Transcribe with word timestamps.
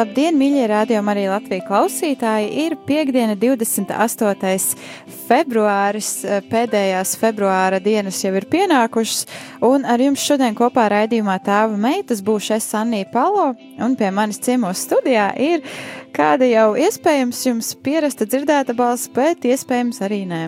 Labdien, 0.00 0.32
mīļie 0.38 0.62
rādījumi, 0.70 1.10
arī 1.12 1.22
Latvijas 1.28 1.66
klausītāji! 1.66 2.46
Ir 2.62 2.74
piekdiena, 2.86 3.34
28. 3.36 4.78
februāris, 5.26 6.12
pēdējās 6.48 7.12
februāra 7.20 7.82
dienas 7.84 8.22
jau 8.24 8.32
ir 8.38 8.46
pienākušas, 8.48 9.26
un 9.66 9.84
ar 9.84 10.00
jums 10.00 10.24
šodien 10.24 10.56
kopā 10.56 10.86
raidījumā 10.94 11.36
tēva 11.44 11.76
meitas 11.76 12.24
būšu 12.24 12.56
es 12.56 12.70
Annija 12.80 13.10
Palo, 13.12 13.50
un 13.76 13.98
pie 14.00 14.08
manis 14.14 14.40
ciemos 14.40 14.86
studijā 14.86 15.28
ir 15.36 15.68
kāda 16.16 16.48
jau 16.48 16.70
iespējams 16.80 17.44
jums 17.50 17.74
pierasta 17.84 18.24
dzirdēta 18.24 18.78
balss, 18.78 19.10
bet 19.12 19.44
iespējams 19.44 20.00
arī 20.06 20.24
nē. 20.32 20.42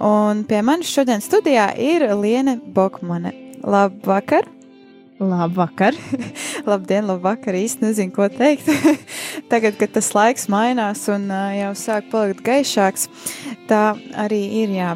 Un 0.00 0.46
pie 0.48 0.64
manis 0.64 0.96
šodien 0.96 1.20
studijā 1.20 1.74
ir 1.76 2.08
Liene 2.14 2.56
Bokmane. 2.56 3.36
Labvakar! 3.64 4.53
Labvakar! 5.24 5.96
Labdien, 6.68 7.06
labvakar! 7.08 7.56
Īsti 7.56 7.86
nezinu, 7.86 8.12
ko 8.14 8.28
teikt. 8.32 8.68
Tagad, 9.52 9.78
kad 9.80 9.94
tas 9.96 10.10
laiks 10.16 10.48
mainās 10.52 11.06
un 11.12 11.26
jau 11.30 11.72
sāk 11.78 12.10
palikt 12.12 12.44
gaišāks, 12.44 13.08
tā 13.70 13.94
arī 14.20 14.42
ir 14.62 14.74
jā. 14.76 14.90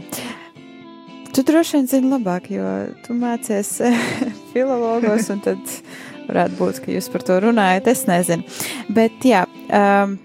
Tu 1.33 1.45
droši 1.47 1.79
vien 1.79 1.89
zini 1.91 2.13
labāk, 2.13 2.51
jo 2.53 2.69
tu 3.05 3.17
mācies 3.17 3.77
filologos, 4.53 5.29
un 5.33 5.43
tad 5.45 5.75
varētu 6.29 6.59
būt, 6.61 6.81
ka 6.85 6.93
jūs 6.93 7.11
par 7.13 7.25
to 7.25 7.41
runājat. 7.49 7.93
Es 7.93 8.07
nezinu. 8.09 8.47
Bet 8.93 9.29
jā. 9.29 9.47
Um, 9.69 10.19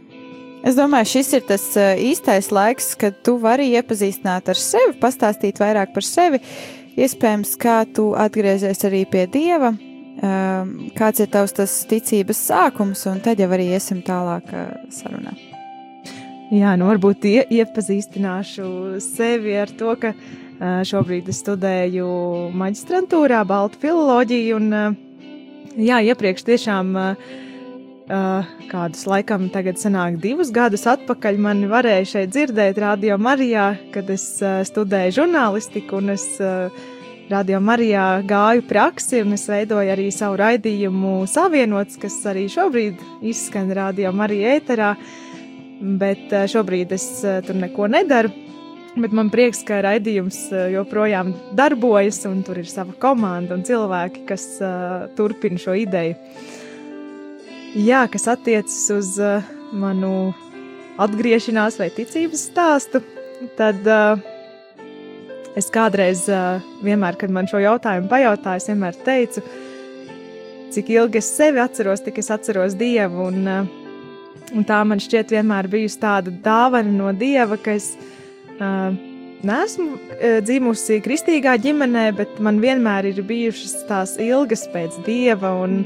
Es 0.64 0.78
domāju, 0.80 1.10
šis 1.18 1.30
ir 1.36 1.42
tas 1.44 1.64
īstais 2.00 2.48
laiks, 2.56 2.94
kad 2.96 3.18
tu 3.28 3.34
vari 3.36 3.66
iepazīstināt 3.76 4.48
ar 4.48 4.56
sevi, 4.56 4.94
pastāstīt 5.02 5.60
vairāk 5.60 5.92
par 5.92 6.08
sevi, 6.08 6.40
iespējams, 6.96 7.58
kā 7.60 7.82
tu 7.92 8.14
atgriezies 8.16 8.86
arī 8.88 9.02
pie 9.12 9.26
Dieva, 9.28 9.74
kāds 10.24 11.20
ir 11.20 11.28
tavs 11.34 11.56
tas 11.58 11.74
ticības 11.90 12.40
sākums, 12.48 13.04
un 13.12 13.20
tad 13.24 13.42
jau 13.44 13.50
arī 13.52 13.74
iesim 13.76 14.00
tālāk 14.06 14.48
sarunā. 14.94 15.36
Jā, 16.54 16.76
nu 16.78 16.86
varbūt 16.86 17.26
ie, 17.26 17.42
iepazīstināšu 17.60 18.66
sevi 19.04 19.56
ar 19.58 19.72
to, 19.74 19.96
ka 20.00 20.14
šobrīd 20.86 21.32
es 21.32 21.42
studēju 21.42 22.08
maģistrantūrā 22.56 23.42
Baltu 23.50 23.82
filoloģiju, 23.82 24.60
un 24.60 24.68
jā, 25.82 26.00
iepriekš 26.14 26.46
tiešām 26.52 26.94
kādus 28.70 29.06
laikam 29.08 29.48
tagad 29.52 29.80
sanāk 29.82 30.20
divus 30.22 30.52
gadus 30.54 30.84
atpakaļ 30.92 31.40
mani 31.42 31.70
varēja 31.72 32.10
šeit 32.14 32.34
dzirdēt 32.36 32.80
Radio 32.84 33.18
Marijā, 33.18 33.74
kad 33.96 34.12
es 34.14 34.28
studēju 34.70 35.18
žurnālistiku, 35.22 36.04
un 36.04 36.14
es 36.16 36.28
Radio 37.32 37.60
Marijā 37.64 38.22
gāju 38.28 38.66
praksi, 38.68 39.22
un 39.24 39.36
es 39.38 39.46
veidoju 39.48 39.92
arī 39.94 40.10
savu 40.12 40.36
raidījumu 40.42 41.24
savienots, 41.32 41.96
kas 42.02 42.18
arī 42.28 42.50
šobrīd 42.52 43.00
izskan 43.24 43.72
Radio 43.72 44.12
Marija 44.12 44.58
ēterā, 44.58 44.90
bet 46.02 46.34
šobrīd 46.52 46.92
es 46.96 47.06
tur 47.48 47.56
neko 47.62 47.88
nedaru. 47.94 48.34
Bet 48.94 49.16
man 49.16 49.32
prieks, 49.34 49.64
ka 49.66 49.80
raidījums 49.82 50.52
joprojām 50.70 51.32
darbojas, 51.58 52.20
un 52.30 52.44
tur 52.46 52.60
ir 52.62 52.68
sava 52.70 52.94
komanda 53.02 53.56
un 53.56 53.64
cilvēki, 53.66 54.26
kas 54.30 54.46
uh, 54.62 55.08
turpina 55.18 55.58
šo 55.58 55.74
ideju. 55.82 56.14
Jā, 57.74 58.04
kas 58.14 58.28
attiecas 58.36 58.78
uz 58.94 59.16
uh, 59.18 59.48
manu 59.74 60.34
atgriešanās 61.02 61.80
vai 61.82 61.90
ticības 61.96 62.46
stāstu, 62.52 63.02
tad 63.58 63.82
uh, 63.90 64.22
es 65.60 65.70
kādreiz, 65.74 66.26
uh, 66.32 66.64
vienmēr, 66.86 67.18
kad 67.20 67.32
man 67.34 67.48
šo 67.50 67.62
jautājumu 67.64 68.10
pajautāja, 68.12 68.62
es 68.62 68.70
vienmēr 68.72 68.98
teicu, 69.06 69.44
cik 70.74 70.92
ilgi 70.96 71.22
es 71.22 71.30
sevi 71.38 71.62
atceros, 71.64 72.04
tik 72.06 72.20
es 72.22 72.32
atceros 72.34 72.78
Dievu. 72.80 73.30
Un, 73.30 73.48
uh, 73.48 74.52
un 74.54 74.68
tā 74.68 74.82
man 74.88 75.02
šķiet 75.02 75.34
vienmēr 75.36 75.70
bijusi 75.72 76.02
tāda 76.02 76.34
dāvana 76.44 76.94
no 76.94 77.14
Dieva, 77.18 77.58
ka 77.62 77.78
es 77.78 77.94
uh, 78.60 78.94
neesmu 79.46 79.90
uh, 79.94 80.38
dzimusi 80.46 81.02
kristīgā 81.06 81.58
ģimenē, 81.64 82.08
bet 82.18 82.40
man 82.44 82.62
vienmēr 82.64 83.12
ir 83.14 83.26
bijušas 83.28 83.84
tās 83.90 84.16
ilgas 84.22 84.68
pēc 84.74 85.02
Dieva 85.08 85.56
un, 85.64 85.84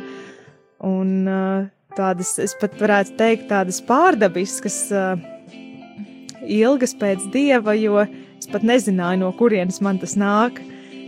un 0.86 1.18
uh, 1.28 1.66
tādas, 1.98 2.38
es 2.42 2.54
pat 2.60 2.76
varētu 2.80 3.18
teikt, 3.20 3.50
tādas 3.52 3.82
pārdabiskas, 3.86 4.86
uh, 4.94 5.18
ilgas 6.48 6.96
pēc 6.98 7.28
dieva, 7.34 7.76
jo 7.78 8.04
es 8.40 8.50
pat 8.52 8.66
nezināju, 8.68 9.22
no 9.24 9.32
kurienes 9.38 9.82
man 9.84 10.00
tas 10.02 10.16
nāk. 10.20 10.62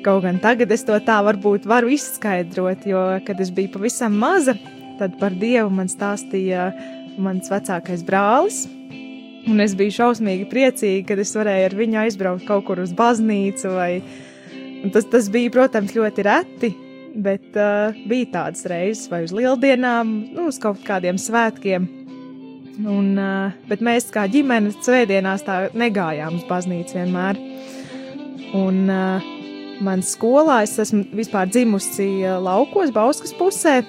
Kaut 0.04 0.24
gan 0.24 0.40
tagad 0.40 0.72
es 0.72 0.86
to 0.88 0.96
tā 1.04 1.18
varbūt 1.26 1.68
varu 1.68 1.92
izskaidrot, 1.92 2.86
jo, 2.88 3.02
kad 3.28 3.40
es 3.44 3.52
biju 3.52 3.74
pavisam 3.74 4.16
maza, 4.20 4.56
tad 5.00 5.18
par 5.20 5.36
dievu 5.36 5.72
man 5.76 5.92
stāstīja 5.92 6.70
mans 7.20 7.52
vecākais 7.52 8.06
brālis. 8.08 8.64
Un 9.50 9.60
es 9.64 9.74
biju 9.78 9.96
šausmīgi 9.96 10.48
priecīga, 10.52 11.06
kad 11.12 11.22
es 11.24 11.32
varēju 11.36 11.70
ar 11.70 11.76
viņu 11.80 12.02
aizbraukt 12.04 12.48
kaut 12.48 12.66
kur 12.68 12.82
uz 12.84 12.94
baznīcu. 12.96 13.72
Vai... 13.76 13.92
Tas, 14.94 15.08
tas 15.12 15.28
bija, 15.32 15.52
protams, 15.52 15.96
ļoti 15.96 16.26
reti, 16.28 16.70
bet 17.20 17.58
uh, 17.60 17.96
bija 18.08 18.30
tādas 18.36 18.68
reizes, 18.70 19.08
vai 19.12 19.26
uz 19.26 19.34
lieldienām, 19.36 20.14
nu, 20.36 20.50
uz 20.52 20.60
kaut 20.62 20.84
kādiem 20.88 21.20
svētkiem. 21.20 21.88
Un, 22.80 23.12
bet 23.68 23.82
mēs 23.84 24.08
kā 24.14 24.24
ģimene 24.32 24.72
svētdienās 24.72 25.44
tā 25.44 25.58
negājām 25.76 26.38
uz 26.38 26.46
baznīcu 26.48 26.96
vienmēr. 26.96 27.40
Un 28.56 28.88
man 29.84 30.04
skolā 30.06 30.62
es 30.64 30.78
esmu 30.80 31.04
vispār 31.18 31.52
dzimusi 31.52 32.24
laukos, 32.40 32.94
Bauskas 32.96 33.36
pusē, 33.36 33.82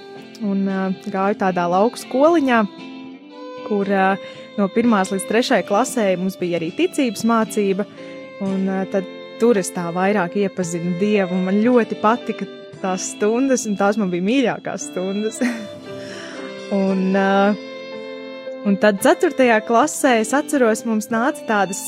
un 0.42 0.66
gāju 1.06 1.38
tādā 1.38 1.68
lauku 1.70 2.02
skoliņā, 2.02 2.60
kur 3.68 3.92
no 4.58 4.68
pirmās 4.74 5.14
līdz 5.14 5.28
trešajai 5.30 5.68
klasē 5.70 6.10
mums 6.18 6.38
bija 6.40 6.58
arī 6.58 6.72
ticības 6.74 7.24
mācība, 7.30 7.86
un 8.42 8.66
tad 8.90 9.06
tur 9.40 9.56
es 9.60 9.70
tā 9.72 9.86
vairāk 9.94 10.36
iepazinu 10.42 10.98
Dievu, 11.00 11.38
un 11.38 11.46
man 11.46 11.62
ļoti 11.64 11.96
patika 12.02 12.48
tās 12.82 13.12
stundas, 13.14 13.66
un 13.68 13.78
tās 13.80 13.96
man 14.00 14.12
bija 14.12 14.26
mīļākās 14.26 14.90
stundas. 14.90 15.40
un, 16.82 17.10
uh, 17.14 17.69
un 18.66 18.76
tad 18.80 19.00
4. 19.04 19.60
klasē 19.66 20.18
es 20.20 20.34
atceros, 20.36 20.84
mums 20.88 21.10
nāca 21.12 21.44
tādas 21.48 21.80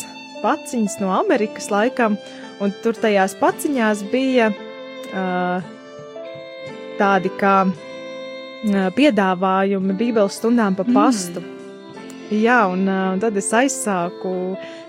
paciņas 0.42 0.98
no 1.02 1.12
Amerikas 1.14 1.70
laikam, 1.72 2.16
un 2.62 2.74
tur 2.82 2.96
tajās 2.98 3.34
paciņās 3.40 4.04
bija 4.12 4.50
uh, 4.52 5.64
tādi 6.98 7.32
kā 7.40 7.56
uh, 7.68 8.86
piedāvājumi 8.96 9.98
Bībeles 9.98 10.38
stundām 10.40 10.78
pa 10.78 10.86
pastu. 10.88 11.42
Mm. 11.42 12.38
Jā, 12.42 12.62
un, 12.72 12.86
uh, 12.88 13.12
un 13.14 13.22
tad 13.22 13.36
es 13.36 13.50
aizsāku 13.52 14.34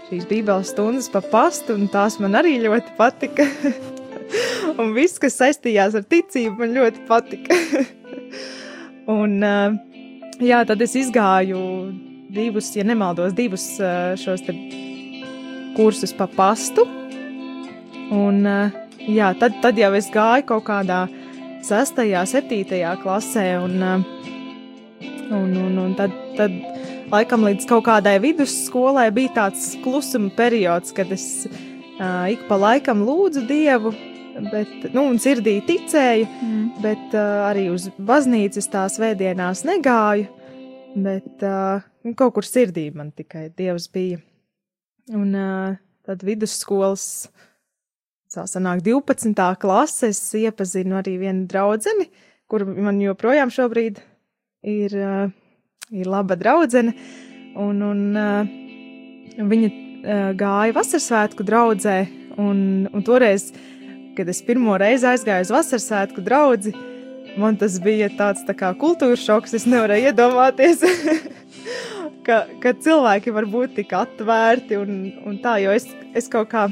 šīs 0.08 0.28
Bībeles 0.30 0.74
stundas 0.74 1.10
pa 1.12 1.24
pastu, 1.26 1.76
un 1.78 1.90
tās 1.92 2.20
man 2.24 2.40
arī 2.40 2.58
ļoti 2.64 2.96
patika. 3.00 3.48
un 4.80 4.94
viss, 4.96 5.20
kas 5.22 5.38
saistījās 5.42 5.98
ar 6.00 6.06
ticību, 6.08 6.56
man 6.62 6.78
ļoti 6.78 7.04
patika. 7.10 7.58
un, 9.18 9.42
jā, 10.42 10.64
tad 10.66 10.82
es 10.82 10.96
izgāju 10.98 11.60
divus, 12.34 12.72
ja 12.76 12.86
nemaldos, 12.88 13.36
divus 13.38 13.66
šos 14.22 14.46
kursus 15.78 16.14
pa 16.18 16.28
pastu. 16.28 16.86
Un, 18.14 18.42
jā, 19.08 19.34
tad, 19.40 19.58
tad 19.62 19.78
jau 19.80 19.92
es 19.98 20.10
gāju 20.14 20.48
kaut 20.50 20.66
kādā 20.68 21.06
6. 21.64 22.02
un 22.04 22.28
7. 22.28 22.82
klasē, 23.04 23.46
un, 23.64 23.78
un, 25.32 25.54
un, 25.58 25.78
un 25.86 25.94
tad, 25.98 26.14
tad 26.38 26.56
laikam 27.14 27.46
līdz 27.46 27.68
kaut 27.70 27.86
kādai 27.88 28.18
vidusskolai 28.24 29.10
bija 29.14 29.36
tāds 29.38 29.74
klusuma 29.84 30.32
periods, 30.36 30.94
kad 30.96 31.12
es 31.14 31.46
uh, 31.48 32.26
ik 32.32 32.48
pa 32.50 32.58
laikam 32.60 33.04
lūdzu 33.06 33.46
Dievu 33.50 33.94
bet, 34.52 34.94
nu, 34.94 35.06
un 35.12 35.20
sirdī 35.22 35.58
ticēju, 35.68 36.28
mm. 36.28 36.68
bet 36.84 37.16
uh, 37.18 37.48
arī 37.50 37.68
uz 37.74 37.90
baznīcas 37.98 38.70
tās 38.74 39.00
vēdienās 39.02 39.64
negāju. 39.68 40.28
bet 40.96 41.44
uh, 41.46 41.82
kaut 42.18 42.36
kur 42.36 42.46
sirdī 42.46 42.90
man 42.94 43.12
tikai 43.12 43.50
Dievs 43.58 43.90
bija. 43.94 44.20
Un 45.14 45.34
uh, 45.36 45.76
tad 46.06 46.24
vidusskolas, 46.24 47.28
tā 48.34 48.46
sanāk 48.50 48.84
12. 48.86 49.36
klases, 49.60 50.22
iepazinu 50.38 51.00
arī 51.00 51.18
vienu 51.22 51.46
draudzeni, 51.50 52.10
kur 52.48 52.66
man 52.66 53.02
joprojām 53.02 53.52
šobrīd 53.54 54.02
ir, 54.64 54.96
uh, 54.98 55.30
ir 55.92 56.10
laba 56.10 56.38
draudzene, 56.40 56.96
un, 57.60 57.82
un 57.86 58.04
uh, 58.18 58.54
viņa 59.38 59.70
uh, 59.70 60.32
gāja 60.40 60.76
vasarasvētku 60.78 61.46
draudzē, 61.48 61.98
un, 62.42 62.88
un 62.90 63.06
toreiz, 63.06 63.52
kad 64.18 64.30
es 64.30 64.42
pirmo 64.46 64.78
reizi 64.80 65.08
aizgāju 65.10 65.48
uz 65.48 65.54
vasarasvētku 65.54 66.24
draudzi, 66.26 66.74
man 67.40 67.58
tas 67.58 67.80
bija 67.84 68.12
tāds 68.18 68.44
tā 68.48 68.56
kā 68.58 68.74
kultūras 68.78 69.24
šoks, 69.26 69.56
es 69.58 69.68
nevarēju 69.70 70.12
iedomāties, 70.12 70.84
ka, 72.28 72.44
ka 72.64 72.76
cilvēki 72.86 73.34
var 73.34 73.50
būt 73.50 73.76
tik 73.80 73.94
atvērti 73.98 74.80
un, 74.80 74.96
un 75.28 75.42
tā, 75.44 75.58
jo 75.64 75.74
es, 75.76 75.90
es 76.14 76.30
kaut 76.32 76.52
kā 76.54 76.68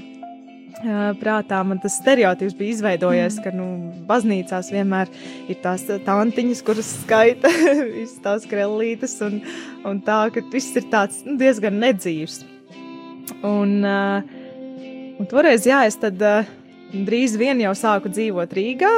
prātā 1.22 1.60
man 1.66 1.80
tas 1.82 1.98
stereotips 2.00 2.56
bija 2.58 2.76
izveidojies, 2.76 3.38
mm. 3.38 3.44
ka 3.44 3.52
nu, 3.54 3.66
baznīcās 4.08 4.72
vienmēr 4.74 5.12
ir 5.50 5.60
tās 5.62 5.84
tantiņas, 5.86 6.64
kuras 6.66 6.90
skaita 7.04 7.52
visas 7.98 8.18
tās 8.24 8.48
krellītes, 8.50 9.18
un, 9.26 9.42
un 9.86 10.02
tā, 10.02 10.24
ka 10.34 10.44
viss 10.54 10.76
ir 10.76 10.88
tāds 10.92 11.24
nu, 11.26 11.38
diezgan 11.42 11.78
nedzīvs. 11.82 12.42
Un, 13.48 13.86
un 13.86 15.30
toreiz, 15.30 15.66
jā, 15.70 15.86
es 15.88 15.96
tad 16.02 16.20
drīz 16.92 17.38
vien 17.40 17.62
jau 17.64 17.74
sāku 17.78 18.12
dzīvot 18.12 18.54
Rīgā, 18.56 18.92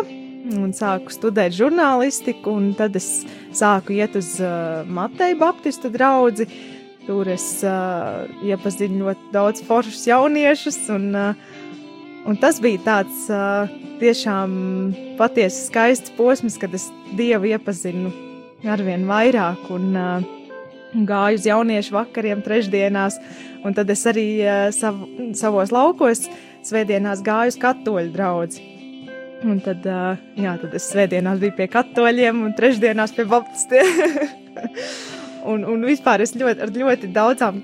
un 0.60 0.74
sāku 0.76 1.14
studēt 1.14 1.56
žurnālistiku, 1.56 2.56
un 2.58 2.72
tad 2.78 2.98
es 3.00 3.24
sāku 3.56 3.96
iet 3.96 4.18
uz 4.20 4.36
uh, 4.44 4.84
Mateju 4.88 5.40
Baptistu 5.40 5.92
draugu. 5.94 6.48
Tur 7.04 7.28
es 7.32 7.46
uh, 7.68 8.24
iepazinu 8.48 9.04
ļoti 9.04 9.32
daudz 9.34 9.64
foršus 9.68 10.06
jauniešus, 10.08 10.78
un, 10.96 11.10
uh, 11.16 12.28
un 12.28 12.40
tas 12.40 12.62
bija 12.64 12.80
tāds 12.86 13.26
uh, 13.32 13.72
tiešām 14.00 14.54
patiesi 15.20 15.66
skaists 15.68 16.14
posms, 16.18 16.56
kad 16.60 16.76
es 16.76 16.90
Dievu 17.18 17.52
iepazinu 17.52 18.12
arvien 18.72 19.04
vairāk, 19.08 19.68
un 19.76 19.92
uh, 20.00 20.24
gāju 20.94 21.42
uz 21.42 21.50
jauniešu 21.50 21.98
vakariem, 21.98 22.44
trešdienās, 22.46 23.20
un 23.68 23.76
tad 23.76 23.92
es 23.92 24.08
arī 24.08 24.28
uh, 24.44 24.70
sav, 24.76 25.04
savos 25.36 25.76
laukos 25.76 26.28
svētdienās 26.68 27.24
gāju 27.26 27.54
uz 27.54 27.60
katoļu 27.62 28.14
draugu. 28.14 28.70
Un 29.44 29.60
tad, 29.60 29.84
jā, 30.40 30.54
tad 30.62 30.76
es 30.78 30.88
svētdienās 30.94 31.42
biju 31.42 31.58
pie 31.58 31.68
katoļiem 31.72 32.46
un 32.46 32.56
trešdienās 32.56 33.12
pie 33.16 33.26
baptistiem. 33.28 33.90
un, 35.52 35.66
un 35.68 35.84
vispār 35.84 36.24
es 36.24 36.36
ļoti, 36.40 36.64
ar 36.64 36.72
ļoti 36.72 37.12
daudzām 37.16 37.60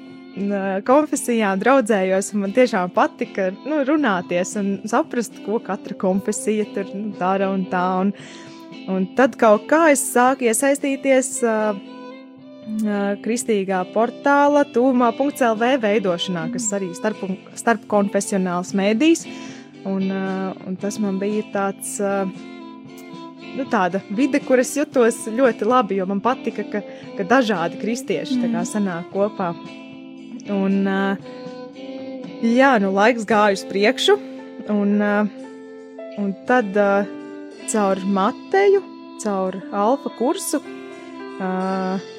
konfesijām 0.88 1.60
draudzējos, 1.60 2.34
un 2.34 2.44
man 2.44 2.54
tiešām 2.56 2.92
patika 2.96 3.50
nu, 3.66 3.82
runāties 3.88 4.56
un 4.60 4.70
saprast, 4.88 5.40
ko 5.46 5.60
katra 5.64 5.98
konfesija 6.00 6.68
tur 6.76 6.92
nu, 6.94 7.14
dara 7.20 7.50
un 7.54 7.66
tā. 7.72 7.86
Un, 8.04 8.14
un 8.92 9.08
tad 9.18 9.38
kaut 9.40 9.68
kā 9.70 9.88
es 9.94 10.04
sāku 10.14 10.48
iesaistīties 10.48 11.40
uh, 11.44 11.80
kristīgā 13.24 13.82
portāla 13.94 14.66
tūmā.lv 14.74 15.72
veidošanā, 15.84 16.46
kas 16.54 16.70
arī 16.78 16.92
starp, 16.98 17.22
starp 17.58 17.88
konfesionāls 17.92 18.74
mēdījis. 18.78 19.26
Un, 19.88 20.10
un 20.12 20.76
tas 20.80 21.00
man 21.00 21.20
bija 21.22 21.46
tāds, 21.54 21.96
nu, 23.56 23.66
tāda 23.72 24.02
vide, 24.12 24.42
kur 24.44 24.60
es 24.60 24.74
jutos 24.76 25.22
ļoti 25.32 25.68
labi, 25.68 26.00
jo 26.00 26.08
man 26.10 26.20
patika, 26.24 26.66
ka, 26.68 26.84
ka 27.18 27.28
dažādi 27.28 27.80
kristieši 27.80 28.42
mm. 28.42 28.60
sanāk 28.68 29.10
kopā. 29.14 29.54
Un, 30.52 30.82
jā, 32.44 32.74
nu, 32.84 32.92
laiks 32.96 33.28
gāja 33.30 33.56
uz 33.56 33.66
priekšu, 33.72 34.18
un, 34.76 35.00
un 36.20 36.32
tad 36.50 36.76
caur 37.70 38.04
Mateju, 38.20 38.84
caur 39.24 39.60
alfa 39.76 40.12
kursu, 40.20 40.60
uh, 41.40 42.10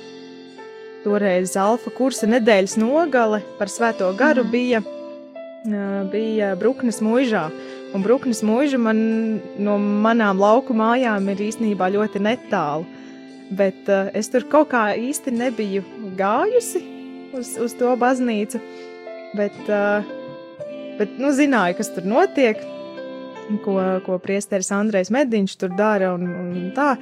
toreiz 1.04 1.56
alfa 1.56 1.92
kursa 1.94 2.28
nedēļas 2.30 2.78
nogale 2.80 3.42
par 3.58 3.72
svēto 3.72 4.10
garu 4.18 4.46
mm. 4.46 4.50
bija 4.54 4.82
bija 6.10 6.54
Bruknes 6.56 7.00
mūžā. 7.04 7.50
Un 7.94 8.02
Bruknes 8.02 8.42
mūža 8.46 8.78
man 8.78 9.40
no 9.58 9.76
manām 9.78 10.38
lauku 10.38 10.74
mājām 10.74 11.28
ir 11.28 11.42
īstenībā 11.50 11.90
ļoti 11.90 12.22
netālu. 12.22 12.86
Bet 13.50 13.88
es 14.14 14.30
tur 14.30 14.46
kaut 14.46 14.70
kā 14.70 14.94
īsti 14.94 15.32
nebiju 15.34 15.82
gājusi 16.16 16.84
uz, 17.34 17.56
uz 17.58 17.74
to 17.74 17.96
baznīcu. 17.98 18.60
Bet, 19.34 19.58
bet 20.98 21.18
nu, 21.18 21.32
zināju, 21.34 21.76
kas 21.78 21.90
tur 21.94 22.06
notiek, 22.06 22.62
ko, 23.64 23.76
ko 24.06 24.18
priesteris 24.22 24.70
Andrejs 24.74 25.10
Mediņš 25.10 25.56
tur 25.58 25.74
dara 25.74 26.14
un, 26.14 26.26
un 26.30 26.72
tā. 26.74 26.94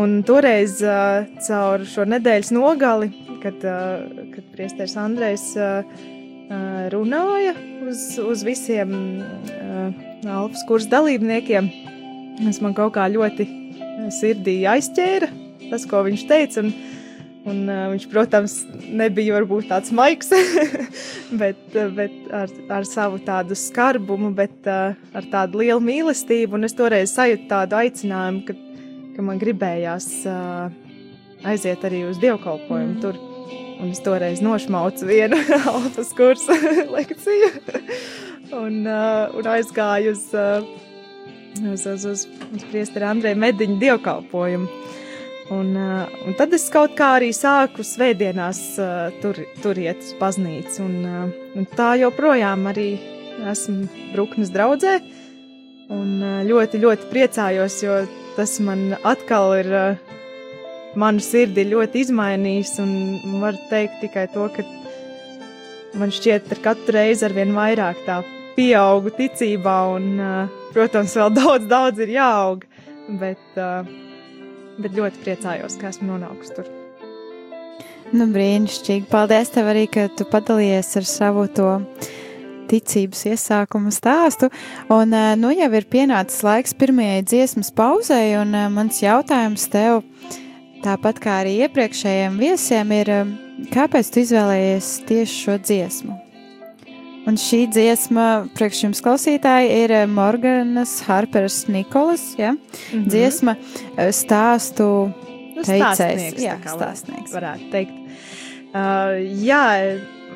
Un 0.00 0.24
toreiz 0.26 0.80
uh, 0.82 1.22
caur 1.44 1.84
šo 1.86 2.02
nedēļas 2.10 2.50
nogali, 2.50 3.12
kad, 3.44 3.64
kad 4.34 4.50
priesteris 4.54 4.96
Andrejs 5.00 5.50
runāja 6.92 7.54
uz, 7.88 8.06
uz 8.20 8.42
visiem 8.44 8.96
Alfas 10.24 10.64
kursa 10.68 10.96
dalībniekiem. 10.96 11.68
Tas 12.40 12.58
man 12.64 12.74
kaut 12.74 12.96
kā 12.96 13.06
ļoti 13.12 13.46
sirdī 14.12 14.62
aizķēra, 14.68 15.28
tas, 15.70 15.86
ko 15.88 16.02
viņš 16.06 16.24
teica. 16.28 16.64
Un, 16.64 16.72
un, 17.50 17.60
uh, 17.68 17.84
viņš, 17.92 18.06
protams, 18.12 18.56
nebija 18.88 19.36
varbūt 19.36 19.68
tāds 19.70 19.92
maigs, 19.94 20.32
bet, 21.40 21.60
bet 21.96 22.14
ar, 22.34 22.52
ar 22.78 22.88
savu 22.88 23.20
tādu 23.24 23.56
skarbumu, 23.58 24.32
bet 24.36 24.70
uh, 24.70 24.96
ar 25.14 25.28
tādu 25.32 25.62
lielu 25.62 25.82
mīlestību. 25.84 26.58
Un 26.58 26.68
es 26.68 26.76
toreiz 26.76 27.14
sajūtu 27.14 27.48
tādu 27.52 27.78
aicinājumu, 27.82 28.44
ka, 28.48 28.58
ka 29.16 29.28
man 29.28 29.42
gribējās 29.42 30.10
uh, 30.30 30.72
aiziet 31.44 31.86
arī 31.86 32.06
uz 32.08 32.20
dievkalpojumu 32.22 32.96
mm. 32.96 33.00
tur. 33.04 33.20
Un 33.82 33.90
es 33.90 34.00
toreiz 34.04 34.40
nošmaucu 34.44 35.06
vienu 35.08 35.38
alfas 35.72 36.12
kursa 36.16 36.56
lekciju 36.94 37.50
un, 38.54 38.84
uh, 38.86 39.34
un 39.34 39.48
aizgāju 39.54 40.14
uz, 40.14 40.28
uh, 40.36 40.66
uz, 41.72 41.86
uz, 41.86 42.04
uz, 42.04 42.26
uz 42.54 42.66
priesteri 42.70 43.08
Andreja 43.08 43.38
Mediņa 43.38 43.80
dievkalpojumu. 43.82 44.68
Un, 45.52 45.74
uh, 45.76 46.14
un 46.24 46.36
tad 46.38 46.54
es 46.56 46.70
kaut 46.72 46.94
kā 46.96 47.14
arī 47.18 47.28
sāku 47.36 47.84
svētdienās 47.84 48.62
uh, 48.80 49.10
tur, 49.20 49.42
tur 49.60 49.80
iet 49.80 50.00
uz 50.00 50.14
baznīcu. 50.20 50.86
Un, 50.86 50.94
uh, 51.04 51.50
un 51.58 51.68
tā 51.76 51.94
joprojām 52.00 52.64
arī 52.70 52.94
esmu 53.52 53.88
Bruknes 54.14 54.54
draudzē. 54.54 54.98
Un 55.92 56.16
uh, 56.22 56.40
ļoti, 56.48 56.80
ļoti 56.80 57.10
priecājos, 57.10 57.82
jo 57.84 58.00
tas 58.38 58.56
man 58.64 58.94
atkal 59.04 59.52
ir 59.58 59.68
uh, 59.68 60.14
manu 61.00 61.22
sirdi 61.24 61.66
ļoti 61.70 62.04
izmainījis. 62.04 62.76
Un 62.84 63.40
varu 63.42 63.60
teikt 63.70 64.00
tikai 64.04 64.26
to, 64.34 64.48
ka 64.54 64.64
man 65.98 66.14
šķiet, 66.14 66.48
ka 66.50 66.60
katru 66.70 66.98
reizi 66.98 67.26
ar 67.26 67.34
vien 67.36 67.54
vairāk 67.56 68.04
tā 68.06 68.22
pieaugu 68.54 69.10
ticībā, 69.16 69.76
un, 69.96 70.22
protams, 70.74 71.16
vēl 71.18 71.34
daudz, 71.40 71.68
daudz 71.70 72.04
ir 72.04 72.14
jāaug. 72.16 72.64
Bet, 73.20 73.44
bet 74.80 74.96
ļoti 74.96 75.22
priecājos, 75.26 75.76
ka 75.80 75.90
esmu 75.90 76.14
nonākusi 76.14 76.56
tur. 76.56 76.72
Nu, 78.14 78.28
brīnišķīgi. 78.30 79.08
Paldies 79.10 79.50
tev 79.50 79.68
arī, 79.72 79.88
ka 79.90 80.06
tu 80.14 80.26
padalījies 80.28 80.92
ar 81.00 81.08
savu 81.08 81.48
to 81.50 81.70
ticības 82.70 83.24
iesākumu 83.32 83.92
stāstu. 83.94 84.50
Un 84.92 85.12
nu 85.40 85.50
jau 85.54 85.70
ir 85.76 85.88
pienācis 85.90 86.44
laiks 86.46 86.76
pirmajai 86.78 87.24
dziesmas 87.26 87.72
pauzei, 87.76 88.36
un 88.38 88.54
mans 88.74 89.02
jautājums 89.02 89.66
tev 89.72 90.02
Tāpat 90.84 91.16
kā 91.22 91.38
arī 91.40 91.54
iepriekšējiem 91.64 92.34
viesiem, 92.36 92.90
ir 92.92 93.10
um, 93.14 93.30
kāpēc 93.72 94.10
tu 94.12 94.20
izvēlējies 94.20 94.88
tieši 95.08 95.36
šo 95.38 95.54
dziesmu? 95.62 96.16
Un 97.24 97.38
šī 97.40 97.62
dziesma, 97.72 98.24
priekš 98.52 98.82
jums 98.82 99.00
klausītāji, 99.04 99.70
ir 99.86 99.94
uh, 99.96 100.02
Morganas 100.12 100.98
Harperas 101.06 101.62
Nikolas, 101.72 102.34
ja? 102.36 102.52
Mm 102.52 102.60
-hmm. 102.92 103.08
dziesma 103.08 103.56
uh, 103.56 104.10
stāstu 104.12 104.90
nu, 105.56 105.64
teicējs. 105.64 106.36
Jā, 106.44 106.58
stāstnieks. 106.68 107.32
Varētu 107.32 107.70
teikt. 107.72 107.96
Uh, 108.74 109.16
jā, 109.40 109.64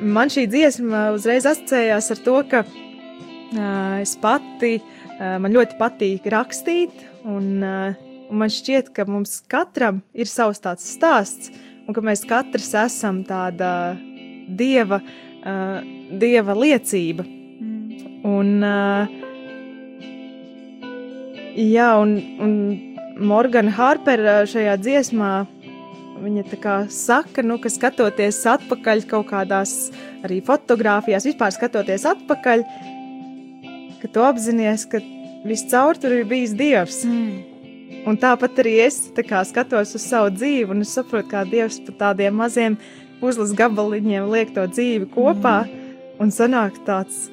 man 0.01 0.33
šī 0.33 0.47
dziesma 0.49 1.11
uzreiz 1.13 1.45
asociējās 1.45 2.11
ar 2.11 2.25
to, 2.25 2.43
ka 2.49 2.65
uh, 2.65 4.01
es 4.01 4.17
pati, 4.17 4.81
uh, 4.81 5.37
man 5.37 5.53
ļoti 5.53 5.77
patīk 5.77 6.25
rakstīt 6.25 7.05
un 7.23 7.61
uh, 7.61 8.08
Un 8.29 8.37
man 8.43 8.51
šķiet, 8.53 8.91
ka 8.93 9.05
mums 9.09 9.39
katram 9.49 10.03
ir 10.13 10.29
savs 10.29 10.61
tāds 10.61 10.85
stāsts, 10.85 11.49
un 11.87 11.95
ka 11.97 12.01
mēs 12.05 12.21
katrs 12.29 12.73
esam 12.77 13.23
tāda 13.25 13.97
dieva, 14.59 15.01
uh, 15.01 15.79
dieva 16.21 16.53
liecība. 16.57 17.25
Mm. 17.25 18.21
Un, 18.29 18.47
uh, 18.61 19.09
jā, 21.57 21.89
un, 21.97 22.15
un 22.45 22.53
Morgana 23.19 23.73
Harpera 23.73 24.45
šajā 24.49 24.77
dziesmā 24.79 25.33
viņa 26.19 26.45
tā 26.51 26.57
kā 26.61 26.75
saka, 26.91 27.43
nu, 27.45 27.57
ka 27.61 27.71
skatoties 27.71 28.43
atpakaļ 28.53 29.05
kaut 29.09 29.29
kādās 29.31 29.75
arī 30.25 30.41
fotografijās, 30.45 31.27
vispār 31.27 31.53
skatoties 31.55 32.05
atpakaļ, 32.11 32.65
ka 34.01 34.11
tu 34.13 34.25
apzinājies, 34.25 34.85
ka 34.91 35.01
viscaur 35.47 35.99
tur 35.99 36.19
ir 36.19 36.27
bijis 36.29 36.53
Dievs. 36.59 37.05
Mm. 37.07 37.48
Un 38.09 38.17
tāpat 38.17 38.57
arī 38.63 38.79
es 38.87 39.03
kā, 39.27 39.43
skatos 39.45 39.93
uz 39.93 40.01
savu 40.09 40.31
dzīvi, 40.33 40.71
un 40.73 40.81
es 40.81 40.95
saprotu, 40.97 41.29
kā 41.29 41.43
Dievs 41.45 41.77
pa 41.85 41.93
tādiem 42.05 42.33
maziem 42.39 42.79
puzles 43.19 43.53
gabaliņiem 43.53 44.25
liek 44.31 44.55
to 44.55 44.63
dzīvi 44.65 45.11
kopā, 45.13 45.59
mm. 45.67 45.93
un 46.23 46.33
sanāk 46.33 46.79
tāds 46.87 47.27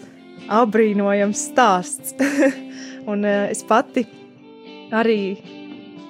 apbrīnojams 0.52 1.46
stāsts. 1.48 2.12
un 3.10 3.24
uh, 3.24 3.46
es 3.48 3.64
pati 3.64 4.04
arī, 4.92 5.38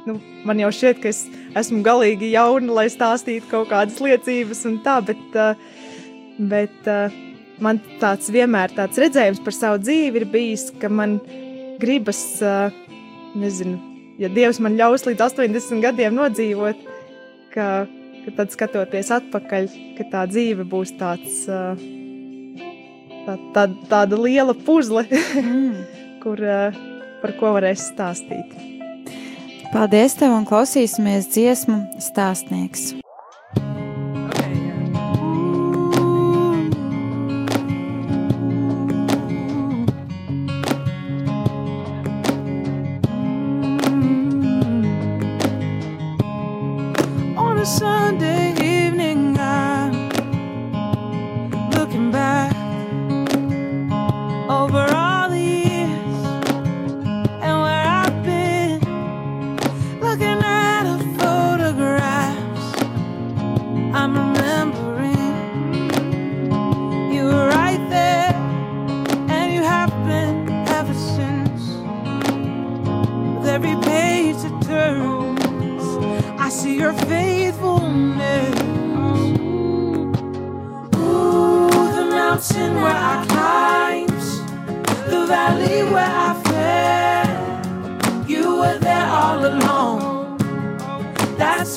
nu, 0.09 0.19
man 0.49 0.65
jau 0.65 0.73
šķiet, 0.75 1.03
ka 1.05 1.15
es 1.15 1.23
esmu 1.63 1.85
galīgi 1.87 2.35
jauna, 2.35 2.81
lai 2.81 2.89
stāstītu 2.91 3.47
kaut 3.53 3.71
kādas 3.71 4.03
liecības 4.03 4.67
un 4.67 4.81
tā, 4.83 4.99
bet, 5.07 5.27
uh, 5.39 5.55
bet 6.51 6.91
uh, 6.91 7.21
man 7.63 7.79
tāds 8.03 8.35
vienmēr 8.35 8.75
tāds 8.75 8.99
redzējums 8.99 9.45
par 9.47 9.63
savu 9.63 9.85
dzīvi 9.87 10.25
ir 10.25 10.33
bijis, 10.35 10.73
ka 10.83 10.91
man 10.91 11.21
gribas, 11.79 12.25
uh, 12.43 12.75
nezinu, 13.39 13.96
ja 14.21 14.31
Dievs 14.33 14.61
man 14.63 14.77
ļaus 14.79 15.07
līdz 15.07 15.25
80 15.29 15.83
gadiem 15.85 16.17
nodzīvot, 16.17 16.83
ka, 17.55 17.69
ka 18.25 18.35
tad 18.39 18.55
skatoties 18.55 19.13
atpakaļ, 19.19 19.71
ka 19.99 20.09
tā 20.13 20.27
dzīve 20.31 20.67
būs 20.69 20.95
tāds, 21.01 21.43
tā, 21.47 23.39
tā, 23.57 23.67
tāda 23.91 24.21
liela 24.21 24.57
puzle, 24.67 25.07
mm. 25.11 25.73
kur, 26.25 26.43
par 27.23 27.37
ko 27.41 27.57
varēs 27.59 27.91
stāstīt. 27.93 28.55
Paldies 29.73 30.15
tev 30.17 30.33
un 30.37 30.47
klausīsimies 30.49 31.27
dziesmu 31.35 31.83
stāstnieks. 32.01 32.95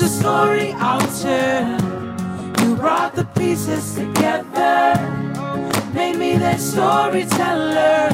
It's 0.02 0.16
a 0.16 0.20
story 0.22 0.72
I'll 0.78 1.06
turn. 1.22 1.78
You 2.62 2.78
brought 2.78 3.16
the 3.16 3.26
pieces 3.38 3.96
together, 3.96 4.96
made 5.94 6.16
me 6.16 6.38
the 6.38 6.56
storyteller. 6.56 8.08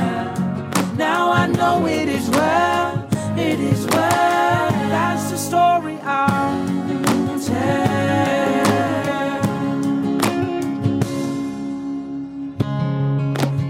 Now 0.98 1.32
I 1.32 1.46
know 1.46 1.86
it 1.86 2.10
is 2.10 2.28
well, 2.32 3.08
it 3.38 3.60
is 3.60 3.86
well. 3.86 4.72
That's 4.90 5.30
the 5.30 5.38
story 5.38 6.00
I'll 6.02 6.66
tell. 7.40 7.86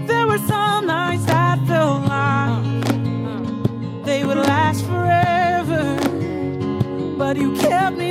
There 0.06 0.26
were 0.26 0.38
some 0.38 0.86
nights 0.86 1.26
that 1.26 1.58
felt 1.66 2.02
like 2.08 2.64
they 4.06 4.24
would 4.24 4.38
last 4.38 4.86
forever, 4.86 5.98
but 7.18 7.36
you 7.36 7.54
kept 7.56 7.98
me. 7.98 8.05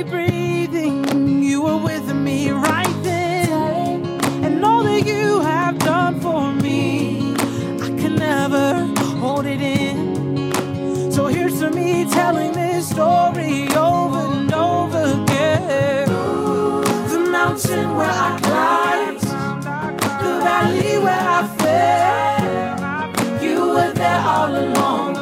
all 24.46 24.56
alone. 24.56 25.14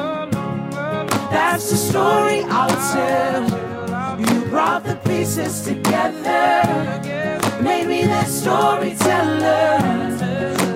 That's 1.31 1.71
the 1.71 1.77
story 1.77 2.41
I'll 2.49 2.79
tell. 2.93 3.43
You 4.21 4.45
brought 4.51 4.85
the 4.85 4.97
pieces 4.97 5.63
together, 5.63 6.63
made 7.63 7.87
me 7.87 8.05
that 8.05 8.29
storyteller. 8.29 9.79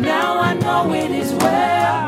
Now 0.00 0.40
I 0.40 0.54
know 0.54 0.92
it 0.94 1.10
is 1.10 1.32
well. 1.34 2.07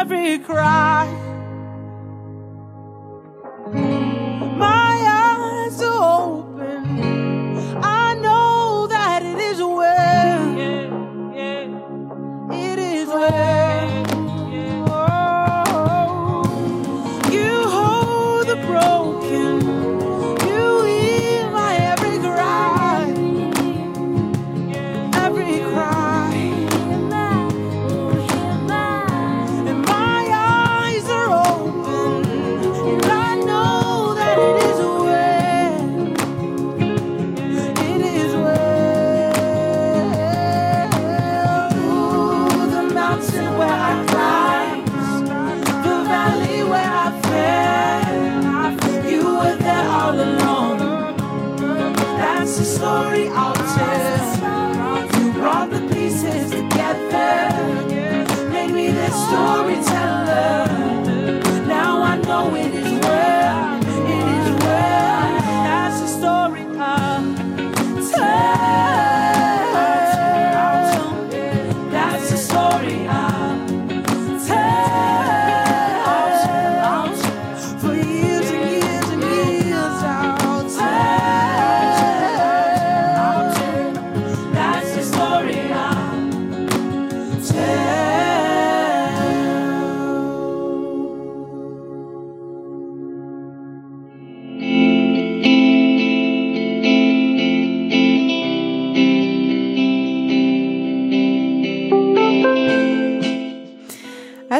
every 0.00 0.38
cry. 0.38 1.37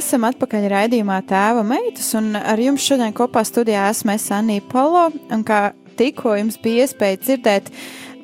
Esam 0.09 0.25
atpakaļ 0.25 0.62
raidījumā 0.73 1.19
Tēva 1.29 1.61
meitas, 1.69 2.07
un 2.17 2.33
ar 2.33 2.57
jums 2.57 2.81
šodien 2.81 3.11
kopā 3.12 3.43
studijā 3.45 3.91
esmu 3.91 4.15
es 4.15 4.23
Anija 4.33 4.62
Polo, 4.71 5.03
un 5.29 5.43
kā 5.45 5.75
tikko 6.00 6.33
jums 6.38 6.57
bija 6.65 6.87
iespēja 6.87 7.19
dzirdēt 7.27 7.69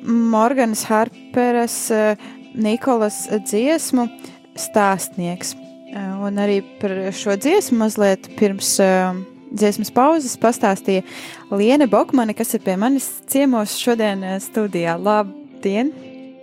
Morganas 0.01 0.81
Harperas 0.89 1.77
uh, 1.93 2.25
Nikolas 2.57 3.27
dziesmu 3.29 4.07
stāstnieks. 4.57 5.53
Uh, 5.93 6.25
un 6.25 6.41
arī 6.41 6.63
par 6.81 6.97
šo 7.13 7.37
dziesmu 7.37 7.83
mazliet 7.83 8.31
pirms 8.41 8.79
uh, 8.81 9.13
dziesmas 9.53 9.93
pauzes 9.93 10.39
pastāstīja 10.41 11.05
Liene 11.53 11.85
Bokmane, 11.85 12.33
kas 12.33 12.57
ir 12.57 12.65
pie 12.65 12.79
manis 12.81 13.11
ciemos 13.29 13.77
šodien 13.77 14.25
studijā. 14.41 14.97
Labdien! 14.97 15.93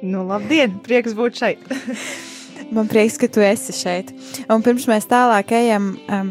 Nu, 0.06 0.22
labdien! 0.22 0.78
Prieks 0.86 1.18
būt 1.18 1.42
šeit! 1.42 1.66
Man 2.72 2.88
prieks, 2.88 3.18
ka 3.20 3.28
tu 3.28 3.42
esi 3.44 3.74
šeit. 3.76 4.14
Un 4.48 4.64
pirms 4.64 4.86
mēs 4.88 5.04
tālāk 5.10 5.52
ejam 5.52 5.92
um, 6.08 6.30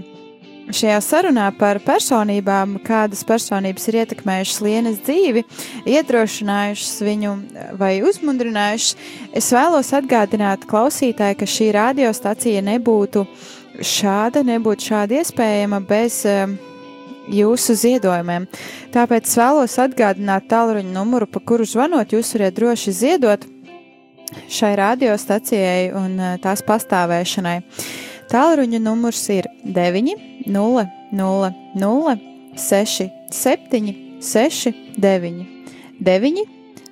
šajā 0.73 0.97
sarunā 1.05 1.49
par 1.57 1.79
personībām, 1.85 2.79
kādas 2.85 3.21
personības 3.27 3.87
ir 3.91 3.99
ietekmējušas 4.01 4.61
Lienas 4.65 4.99
dzīvi, 5.05 5.43
iedrošinājušas 5.91 6.95
viņu 7.05 7.35
vai 7.79 7.93
uzmundrinājušas, 8.07 8.97
es 9.37 9.51
vēlos 9.53 9.93
atgādināt 9.97 10.65
klausītāji, 10.71 11.37
ka 11.39 11.49
šī 11.49 11.71
radiostacija 11.77 12.65
nebūtu 12.71 13.25
šāda, 13.81 14.45
nebūtu 14.47 14.91
šāda 14.91 15.21
iespējama 15.21 15.81
bez 15.85 16.23
um, 16.29 16.57
jūsu 17.31 17.77
ziedojumiem. 17.85 18.47
Tāpēc 18.95 19.29
vēlos 19.37 19.77
atgādināt 19.81 20.49
tālruņa 20.51 20.93
numuru, 20.93 21.29
pa 21.29 21.43
kuru 21.43 21.67
zvanot, 21.69 22.15
jūs 22.15 22.33
varat 22.37 22.57
droši 22.57 22.95
ziedot 23.03 23.45
šai 24.51 24.75
radiostacijai 24.79 25.91
un 25.97 26.19
eh, 26.19 26.37
tās 26.43 26.63
pastāvēšanai. 26.67 27.57
Tālruņa 28.31 28.79
numurs 28.79 29.25
ir 29.33 29.49
9, 29.65 30.15
0, 30.47 30.85
0, 31.11 31.51
0, 31.75 32.15
6, 32.55 33.09
7, 33.31 33.93
6, 34.21 34.73
9, 34.97 35.45
9, 35.99 36.45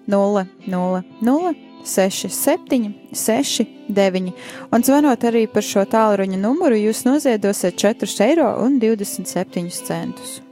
0, 0.09 0.45
0, 0.67 1.03
0, 1.21 1.53
6, 1.85 2.29
7, 2.29 2.93
6, 3.13 3.65
9. 3.87 4.33
Un 4.71 4.83
zvanot 4.83 5.23
arī 5.23 5.47
par 5.47 5.63
šo 5.65 5.85
tālruņa 5.89 6.37
numuru, 6.41 6.75
jūs 6.75 7.05
noziedosiet 7.07 7.79
4,27 7.79 8.27
eiro. 8.27 10.48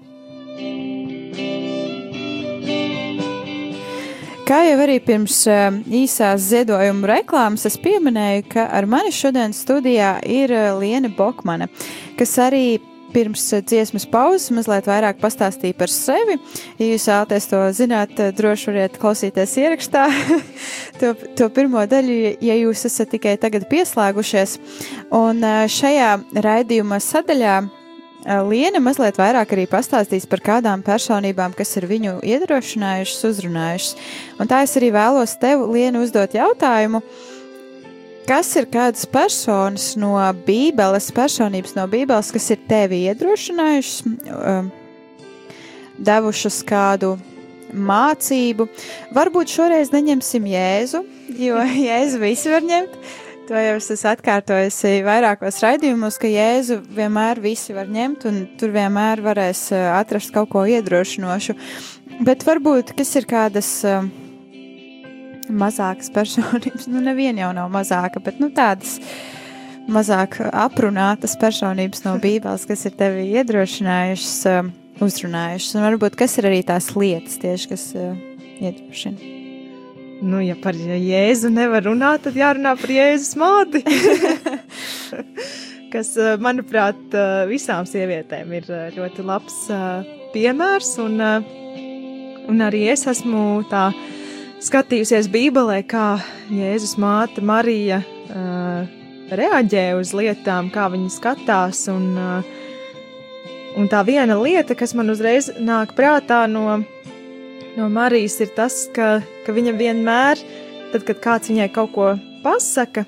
Kā 4.48 4.62
jau 4.64 4.78
arī 4.80 4.94
pirms 5.04 5.42
uh, 5.52 5.76
īsās 5.92 6.46
ziedojuma 6.54 7.10
reklāmas, 7.10 7.66
es 7.68 7.76
pieminēju, 7.84 8.46
ka 8.54 8.64
ar 8.78 8.86
mani 8.88 9.12
šodien 9.12 9.52
studijā 9.52 10.14
ir 10.24 10.54
uh, 10.56 10.70
Liene 10.80 11.10
Bokmane, 11.12 11.68
kas 12.16 12.38
arī 12.40 12.78
pirms 13.12 13.44
uh, 13.52 13.60
dziesmas 13.60 14.06
pauzes 14.08 14.54
mazliet 14.56 14.88
vairāk 14.88 15.20
pastāstīja 15.20 15.76
par 15.76 15.92
sevi. 15.92 16.38
Ja 16.80 16.88
jūs 16.94 17.10
vēlaties 17.12 17.50
to 17.52 17.60
zināt, 17.76 18.22
droši 18.40 18.72
variet 18.72 18.96
klausīties 19.02 19.58
ierakstā 19.66 20.06
to, 21.02 21.12
to 21.36 21.50
pirmo 21.52 21.84
daļu, 21.84 22.38
ja 22.40 22.56
jūs 22.62 22.86
esat 22.88 23.12
tikai 23.18 23.36
tagad 23.42 23.68
pieslēgušies. 23.68 24.62
Un 25.12 25.44
šajā 25.76 26.14
raidījuma 26.40 27.04
sadaļā 27.04 27.58
Eh, 27.68 27.77
Liena 28.28 28.82
mazliet 28.84 29.16
vairāk 29.16 29.54
arī 29.56 29.64
pastāstīs 29.72 30.26
par 30.28 30.42
kādām 30.44 30.82
personībām, 30.84 31.54
kas 31.56 31.70
ir 31.80 31.86
viņu 31.88 32.18
iedrošinājušas, 32.28 33.22
uzrunājušas. 33.30 33.94
Un 34.36 34.50
tā 34.52 34.66
es 34.66 34.74
arī 34.76 34.90
vēlos 34.92 35.38
tev, 35.40 35.64
Liena, 35.72 36.02
uzdot 36.04 36.36
jautājumu. 36.36 37.00
Kas 38.28 38.50
ir 38.60 38.68
kādas 38.68 39.06
personas 39.08 39.94
no 39.96 40.18
Bībeles, 40.44 41.08
personības 41.16 41.78
no 41.78 41.86
Bībeles, 41.88 42.34
kas 42.36 42.50
ir 42.52 42.66
tevi 42.68 43.06
iedrošinājušas, 43.08 44.02
um, 44.36 44.68
devušas 45.96 46.58
kādu 46.68 47.14
mācību? 47.72 48.68
Varbūt 49.16 49.56
šoreiz 49.56 49.94
neņemsim 49.96 50.52
Jēzu, 50.52 51.06
jo 51.40 51.64
Jēzu 51.88 52.20
visi 52.26 52.52
var 52.52 52.68
ņemt, 52.68 53.00
To 53.48 53.56
jau 53.56 53.78
es 53.80 53.86
esmu 53.94 54.10
atkārtojusi 54.12 54.90
vairākos 55.06 55.62
raidījumos, 55.64 56.18
ka 56.20 56.28
Jēzu 56.28 56.82
vienmēr 56.98 57.40
visi 57.40 57.72
var 57.72 57.88
ņemt, 57.88 58.26
un 58.28 58.42
tur 58.60 58.74
vienmēr 58.76 59.22
varēs 59.24 59.62
eh, 59.72 59.86
atrast 59.96 60.34
kaut 60.36 60.50
ko 60.52 60.66
iedrošinošu. 60.68 61.56
Bet 62.28 62.44
varbūt 62.44 62.92
kas 62.98 63.14
ir 63.16 63.28
kādas 63.30 63.70
uh, 63.88 64.04
mazākas 65.48 66.12
personības, 66.12 66.90
nu, 66.92 67.00
neviena 67.06 67.46
jau 67.46 67.54
nav 67.56 67.72
mazāka, 67.72 68.20
bet 68.26 68.44
nu, 68.44 68.52
tādas 68.52 68.98
mazāk 69.88 70.42
aprunātas 70.52 71.38
personības 71.40 72.04
no 72.04 72.18
Bībeles, 72.20 72.68
kas 72.68 72.84
ir 72.90 73.00
tevi 73.00 73.30
iedrošinājušas, 73.38 74.36
uh, 74.52 74.76
uzrunājušas, 75.08 75.72
un 75.78 75.88
varbūt 75.88 76.20
kas 76.20 76.36
ir 76.42 76.52
arī 76.52 76.66
tās 76.68 76.92
lietas 76.98 77.40
tieši, 77.46 77.72
kas 77.72 77.90
iedrošina. 77.96 79.37
Nu, 80.18 80.40
ja 80.42 80.56
par 80.58 80.74
Jēzu 80.74 81.52
nevar 81.54 81.84
runāt, 81.86 82.24
tad 82.26 82.38
jārunā 82.38 82.74
par 82.80 82.90
Jēzus 82.90 83.36
māti. 83.38 83.84
Kas, 85.94 86.16
eh, 86.18 86.34
manuprāt, 86.42 86.98
eh, 87.14 87.46
visām 87.48 87.86
sievietēm 87.86 88.50
ir 88.58 88.66
eh, 88.68 88.88
ļoti 88.98 89.24
labs 89.24 89.60
piemērs. 90.34 90.90
Un, 91.04 91.22
un 92.50 92.66
arī 92.66 92.88
es 92.92 93.06
esmu 93.08 93.62
tā 93.70 93.92
skatījusies 94.66 95.30
Bībelē, 95.32 95.84
kā 95.88 96.18
Jēzus 96.50 96.98
māte 96.98 97.44
Marija 97.46 98.02
reaģē 99.28 99.86
uz 100.00 100.16
lietām, 100.18 100.72
kā 100.74 100.90
viņa 100.92 101.14
skatās. 101.14 101.86
Un, 101.94 102.10
un 103.78 103.90
tā 103.92 104.02
viena 104.08 104.36
lieta, 104.42 104.76
kas 104.76 104.96
man 104.98 105.14
uzreiz 105.14 105.52
nāk 105.62 105.94
prātā 105.96 106.46
no 106.52 106.82
no 107.78 107.90
Marijas 107.94 108.40
ir 108.42 108.52
tas, 108.58 108.86
ka, 108.94 109.20
ka 109.46 109.54
viņa 109.56 109.74
vienmēr, 109.78 110.42
tad, 110.94 111.06
kad 111.08 111.22
kāds 111.24 111.52
viņai 111.52 111.70
kaut 111.74 111.94
ko 111.94 112.12
pasaka, 112.44 113.06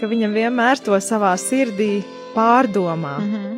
ka 0.00 0.08
viņa 0.08 0.30
vienmēr 0.32 0.80
to 0.84 0.96
savā 1.04 1.34
sirdī 1.40 2.02
pārdomā. 2.34 3.16
Mm 3.20 3.32
-hmm. 3.32 3.54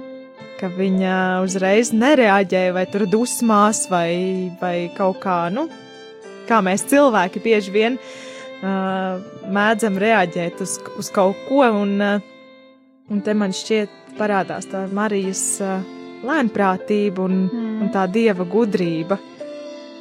Ka 0.59 0.69
viņa 0.75 1.43
uzreiz 1.45 1.93
nereaģēja 1.93 2.73
vai 2.75 2.87
tur 2.87 3.07
dusmās 3.07 3.87
vai, 3.91 4.51
vai 4.61 4.91
kaut 4.97 5.21
kā, 5.23 5.51
nu, 5.55 5.69
kā 6.49 6.59
mēs 6.63 6.87
cilvēki 6.91 7.43
bieži 7.45 7.71
vien 7.71 7.99
uh, 7.99 9.23
mēdzam 9.47 9.99
reaģēt 9.99 10.61
uz, 10.61 10.81
uz 10.99 11.11
kaut 11.11 11.37
ko, 11.49 11.63
un, 11.63 12.01
uh, 12.01 12.21
un 13.11 13.21
te 13.21 13.35
man 13.35 13.53
šķiet 13.53 13.89
parādās 14.19 14.67
tā 14.67 14.89
Marijas 14.93 15.61
uh, 15.61 15.79
lēnprātība 16.27 17.23
un, 17.23 17.45
mm. 17.53 17.83
un 17.83 17.91
tā 17.95 18.07
dieva 18.11 18.45
gudrība. 18.45 19.19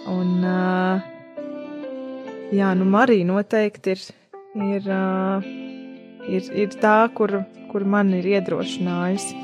Un, 0.07 0.29
jā, 2.55 2.69
nu, 2.79 2.87
Marija 2.87 3.27
noteikti 3.27 3.95
ir, 3.95 4.03
ir, 4.67 4.91
ir, 6.27 6.51
ir 6.63 6.77
tā, 6.81 6.99
kur, 7.17 7.41
kur 7.71 7.83
man 7.83 8.13
ir 8.15 8.29
iedrošinājusi. 8.37 9.43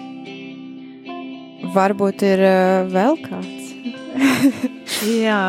Varbūt 1.74 2.24
ir 2.28 2.46
vēl 2.94 3.20
kāds. 3.26 3.74
jā. 5.26 5.42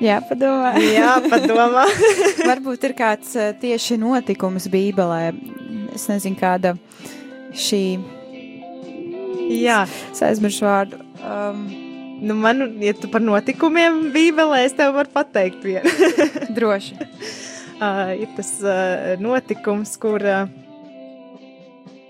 Jāpadomā. 0.00 0.72
Jāpadomā. 0.98 1.84
Varbūt 2.40 2.88
ir 2.88 2.96
kāds 2.98 3.34
tieši 3.62 3.98
notikums 4.00 4.68
Bībelē. 4.72 5.30
Es 5.94 6.06
nezinu, 6.10 6.38
kāda 6.40 6.74
šī. 7.54 7.84
Jā, 9.50 9.82
es 10.12 10.22
aizmirsu 10.22 10.66
vārdu. 10.66 11.00
Um, 11.20 11.64
Nu, 12.20 12.34
man, 12.36 12.82
ja 12.84 12.92
tu 12.92 13.08
par 13.08 13.22
notikumiem 13.24 14.10
Bībelē, 14.12 14.64
es 14.66 14.74
tev 14.76 14.92
varu 14.98 15.08
pateikt 15.14 15.64
vienu. 15.64 15.88
Droši. 16.56 16.98
Uh, 17.80 18.12
ir 18.22 18.28
tas 18.36 18.50
uh, 18.60 19.14
notikums, 19.22 19.94
kur 20.00 20.20
uh, 20.20 20.44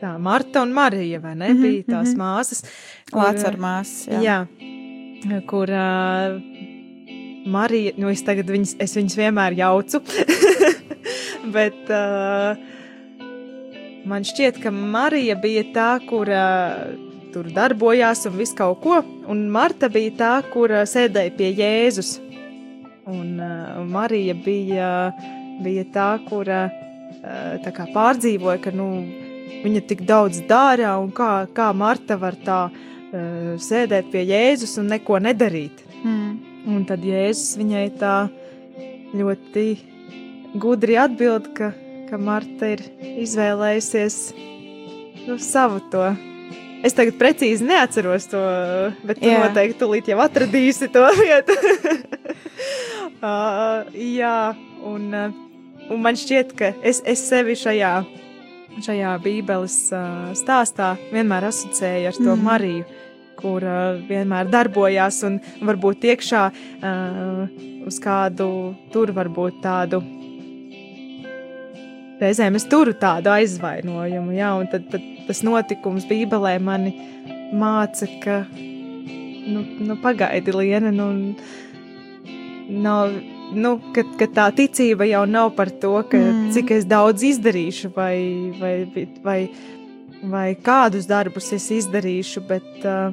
tā 0.00 0.14
Marta 0.18 0.64
un 0.66 0.74
Marija, 0.74 1.20
vai 1.22 1.36
ne, 1.36 1.52
mm 1.52 1.56
-hmm, 1.56 1.62
bija 1.62 1.82
tās 1.86 2.08
mm 2.08 2.14
-hmm. 2.14 2.24
māsas. 2.24 2.64
Lāc 3.12 3.46
ar 3.46 3.56
māsas, 3.56 4.08
jā. 4.08 4.20
jā. 4.26 5.42
Kur 5.46 5.70
uh, 5.70 6.40
Marija, 7.46 7.92
nu 7.96 8.08
es 8.08 8.22
tagad 8.22 8.50
viņas, 8.50 8.76
es 8.78 8.96
viņas 8.96 9.16
vienmēr 9.16 9.52
jaucu, 9.58 10.02
bet 11.56 11.90
uh, 11.90 12.56
man 14.04 14.24
šķiet, 14.24 14.62
ka 14.62 14.70
Marija 14.70 15.36
bija 15.36 15.64
tā, 15.74 16.08
kur 16.08 16.28
uh, 16.28 17.09
tur 17.34 17.48
darbojās 17.54 18.26
un 18.28 18.36
visu 18.38 18.56
kaut 18.58 18.80
ko. 18.84 19.00
Un 19.30 19.46
Marta 19.52 19.90
bija 19.92 20.12
tā, 20.18 20.32
kur 20.52 20.72
sēdēja 20.88 21.32
pie 21.38 21.50
Jēzus. 21.58 22.18
Un 23.10 23.40
uh, 23.40 23.80
Marija 23.90 24.36
bija, 24.44 24.90
bija 25.64 25.84
tā, 25.94 26.10
kur 26.28 26.50
uh, 26.50 26.70
tā 27.64 27.72
kā 27.74 27.88
pārdzīvoja, 27.94 28.60
ka 28.66 28.74
nu, 28.74 28.88
viņa 29.64 29.82
tik 29.90 30.04
daudz 30.08 30.42
dara 30.48 30.96
un 31.00 31.10
kā, 31.14 31.46
kā 31.56 31.70
Marta 31.76 32.18
var 32.20 32.38
tā 32.44 32.60
uh, 32.70 33.54
sēdēt 33.60 34.12
pie 34.12 34.26
Jēzus 34.28 34.76
un 34.82 34.90
neko 34.94 35.18
nedarīt. 35.22 35.84
Mm. 36.04 36.30
Un 36.70 36.84
tad 36.88 37.04
Jēzus 37.04 37.56
viņai 37.60 37.86
tā 38.00 38.14
ļoti 39.16 39.66
gudri 40.60 40.96
atbild, 41.00 41.50
ka, 41.56 41.72
ka 42.10 42.18
Marta 42.20 42.74
ir 42.74 42.84
izvēlējusies 43.24 44.18
nu, 45.26 45.38
savu 45.38 45.80
to. 45.92 46.04
Es 46.86 46.96
tagad 46.96 47.18
precīzi 47.20 47.66
neatceros 47.68 48.26
to, 48.30 48.40
bet 49.04 49.20
tu 49.20 49.28
jā. 49.28 49.40
noteikti 49.42 49.78
tulīt 49.82 50.08
jau 50.08 50.20
atradīsi 50.24 50.88
to 50.92 51.02
vietu. 51.18 51.56
uh, 53.20 53.90
jā, 54.20 54.36
un, 54.88 55.10
uh, 55.12 55.34
un 55.92 56.00
man 56.00 56.16
šķiet, 56.16 56.54
ka 56.56 56.72
es, 56.80 57.02
es 57.04 57.26
sevi 57.28 57.56
šajā, 57.60 57.92
šajā 58.86 59.12
bībeles 59.24 59.76
uh, 59.92 60.30
stāstā 60.38 60.94
vienmēr 61.10 61.50
asociēju 61.50 62.12
ar 62.12 62.20
to 62.20 62.30
mm. 62.32 62.46
Mariju, 62.48 62.86
kur 63.40 63.66
uh, 63.66 64.00
vienmēr 64.08 64.48
darbojās 64.52 65.20
un 65.28 65.36
varbūt 65.60 66.08
iekšā 66.14 66.46
uh, 66.48 67.44
uz 67.88 68.00
kādu 68.00 68.48
tur 68.94 69.12
varbūt 69.16 69.60
tādu 69.64 70.00
reizēm 72.20 72.58
es 72.58 72.66
turu 72.70 72.94
tādu 72.96 73.32
aizvainojumu, 73.32 74.34
ja, 74.36 74.52
un 74.58 74.68
tad, 74.70 74.86
tad 74.92 75.04
tas 75.26 75.42
notikums 75.46 76.06
Bībelē 76.10 76.56
mani 76.62 76.92
māca, 77.56 78.08
ka, 78.22 78.42
nu, 78.50 79.64
nu 79.86 79.96
pagaidi, 80.02 80.54
Liena, 80.54 80.92
nu, 80.94 81.08
nav, 82.70 83.14
nu, 83.54 83.74
ka, 83.94 84.04
ka 84.20 84.30
tā 84.36 84.48
ticība 84.56 85.08
jau 85.10 85.24
nav 85.28 85.54
par 85.58 85.72
to, 85.82 85.96
ka 86.10 86.18
mm. 86.18 86.52
cik 86.54 86.74
es 86.78 86.86
daudz 86.90 87.24
izdarīšu 87.32 87.92
vai, 87.96 88.14
vai, 88.60 88.74
vai, 89.24 89.40
vai 90.22 90.46
kādus 90.70 91.08
darbus 91.10 91.52
es 91.56 91.70
izdarīšu, 91.80 92.44
bet, 92.48 92.70
uh, 92.84 93.10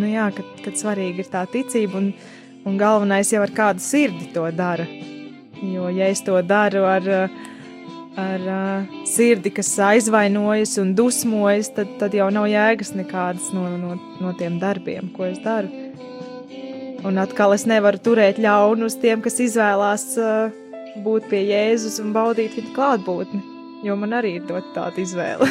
nu 0.00 0.10
jā, 0.10 0.28
kad, 0.36 0.54
kad 0.66 0.78
svarīgi 0.82 1.24
ir 1.24 1.32
tā 1.32 1.46
ticība 1.50 2.00
un, 2.02 2.12
un 2.64 2.78
galvenais 2.80 3.32
jau 3.32 3.42
ar 3.44 3.52
kādu 3.54 3.84
sirdi 3.84 4.32
to 4.34 4.48
dara. 4.56 4.88
Jo, 5.72 5.88
ja 5.88 6.10
es 6.12 6.20
to 6.26 6.36
daru 6.44 6.84
ar, 6.88 7.08
ar 8.20 8.44
sirdi, 9.08 9.52
kas 9.54 9.72
aizvainojas 9.88 10.76
un 10.82 10.92
dusmojas, 10.98 11.72
tad, 11.76 11.96
tad 12.00 12.16
jau 12.16 12.28
nav 12.34 12.48
jēgas 12.50 12.92
nekādas 12.98 13.48
no, 13.56 13.66
no, 13.80 13.96
no 14.20 14.34
tiem 14.38 14.60
darbiem, 14.62 15.08
ko 15.16 15.28
es 15.30 15.40
daru. 15.44 15.72
Un 17.04 17.20
atkal 17.20 17.52
es 17.52 17.66
nevaru 17.68 18.00
turēt 18.00 18.38
ļaunu 18.40 18.88
uz 18.88 18.96
tiem, 19.00 19.20
kas 19.24 19.36
izvēlās 19.44 20.06
būt 21.04 21.26
pie 21.28 21.42
Jēzus 21.50 21.98
un 22.00 22.14
baudīt 22.14 22.54
viņa 22.56 22.72
klātbūtni, 22.76 23.42
jo 23.84 23.96
man 24.00 24.14
arī 24.20 24.38
ir 24.38 24.46
dot 24.48 24.70
tāda 24.76 25.02
izvēle. 25.02 25.48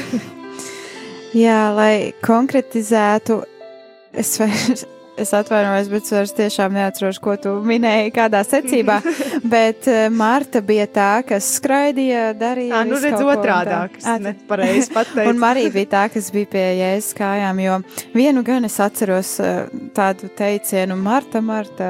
Jā, 1.44 1.74
lai 1.74 2.14
konkretizētu, 2.26 3.42
es 4.18 4.36
vairs 4.42 4.86
Es 5.24 5.32
atvainojos, 5.32 5.88
bet 5.88 6.10
es 6.20 6.34
tiešām 6.36 6.74
neatceros, 6.76 7.20
ko 7.24 7.38
tu 7.40 7.54
minēji, 7.64 8.12
kādā 8.16 8.42
secībā. 8.44 8.98
bet 9.56 9.88
uh, 9.88 10.10
Marta 10.12 10.60
bija 10.66 10.84
tā, 10.92 11.12
kas 11.28 11.48
skraidīja, 11.62 12.34
darīja. 12.36 12.74
Jā, 12.74 12.82
nu 12.90 13.00
redz 13.00 13.24
otrādāk, 13.24 13.96
es 14.02 14.10
nepareizi 14.26 14.92
pateicu. 14.98 15.30
un 15.32 15.40
Marija 15.40 15.72
bija 15.72 15.92
tā, 15.94 16.04
kas 16.12 16.28
bija 16.36 16.52
pie 16.58 16.66
jēzus 16.82 17.16
kājām, 17.16 17.64
jo 17.64 17.80
vienu 18.18 18.44
gan 18.44 18.68
es 18.68 18.76
atceros 18.84 19.38
uh, 19.40 19.64
tādu 19.96 20.28
teicienu, 20.36 21.00
Marta, 21.00 21.40
Marta, 21.40 21.88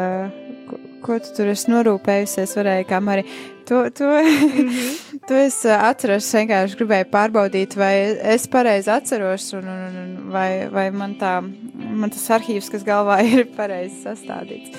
ko, 1.02 1.17
tu 1.17 1.34
tur 1.39 1.50
esi 1.56 1.74
norūpējusies, 1.74 2.54
varēja 2.60 2.86
kā 2.93 3.02
Marija. 3.02 3.53
To, 3.65 3.89
to, 3.89 4.04
mm 4.04 4.60
-hmm. 4.60 4.97
to 5.28 5.36
es 5.36 5.65
uh, 5.65 5.84
atceros, 5.84 6.34
vienkārši 6.34 6.76
gribēju 6.76 7.06
pārbaudīt, 7.12 7.76
vai 7.76 7.95
es 8.36 8.47
pareizi 8.47 8.91
atceros, 8.91 9.54
un, 9.54 9.67
un, 9.67 9.95
un 10.04 10.32
vai, 10.32 10.67
vai 10.67 10.91
man, 10.91 11.15
tā, 11.15 11.41
man 11.73 12.10
tas 12.10 12.30
arhīvs, 12.30 12.71
kas 12.71 12.84
galvā 12.84 13.23
ir 13.34 13.47
pareizi 13.56 13.95
sastādīts. 14.04 14.78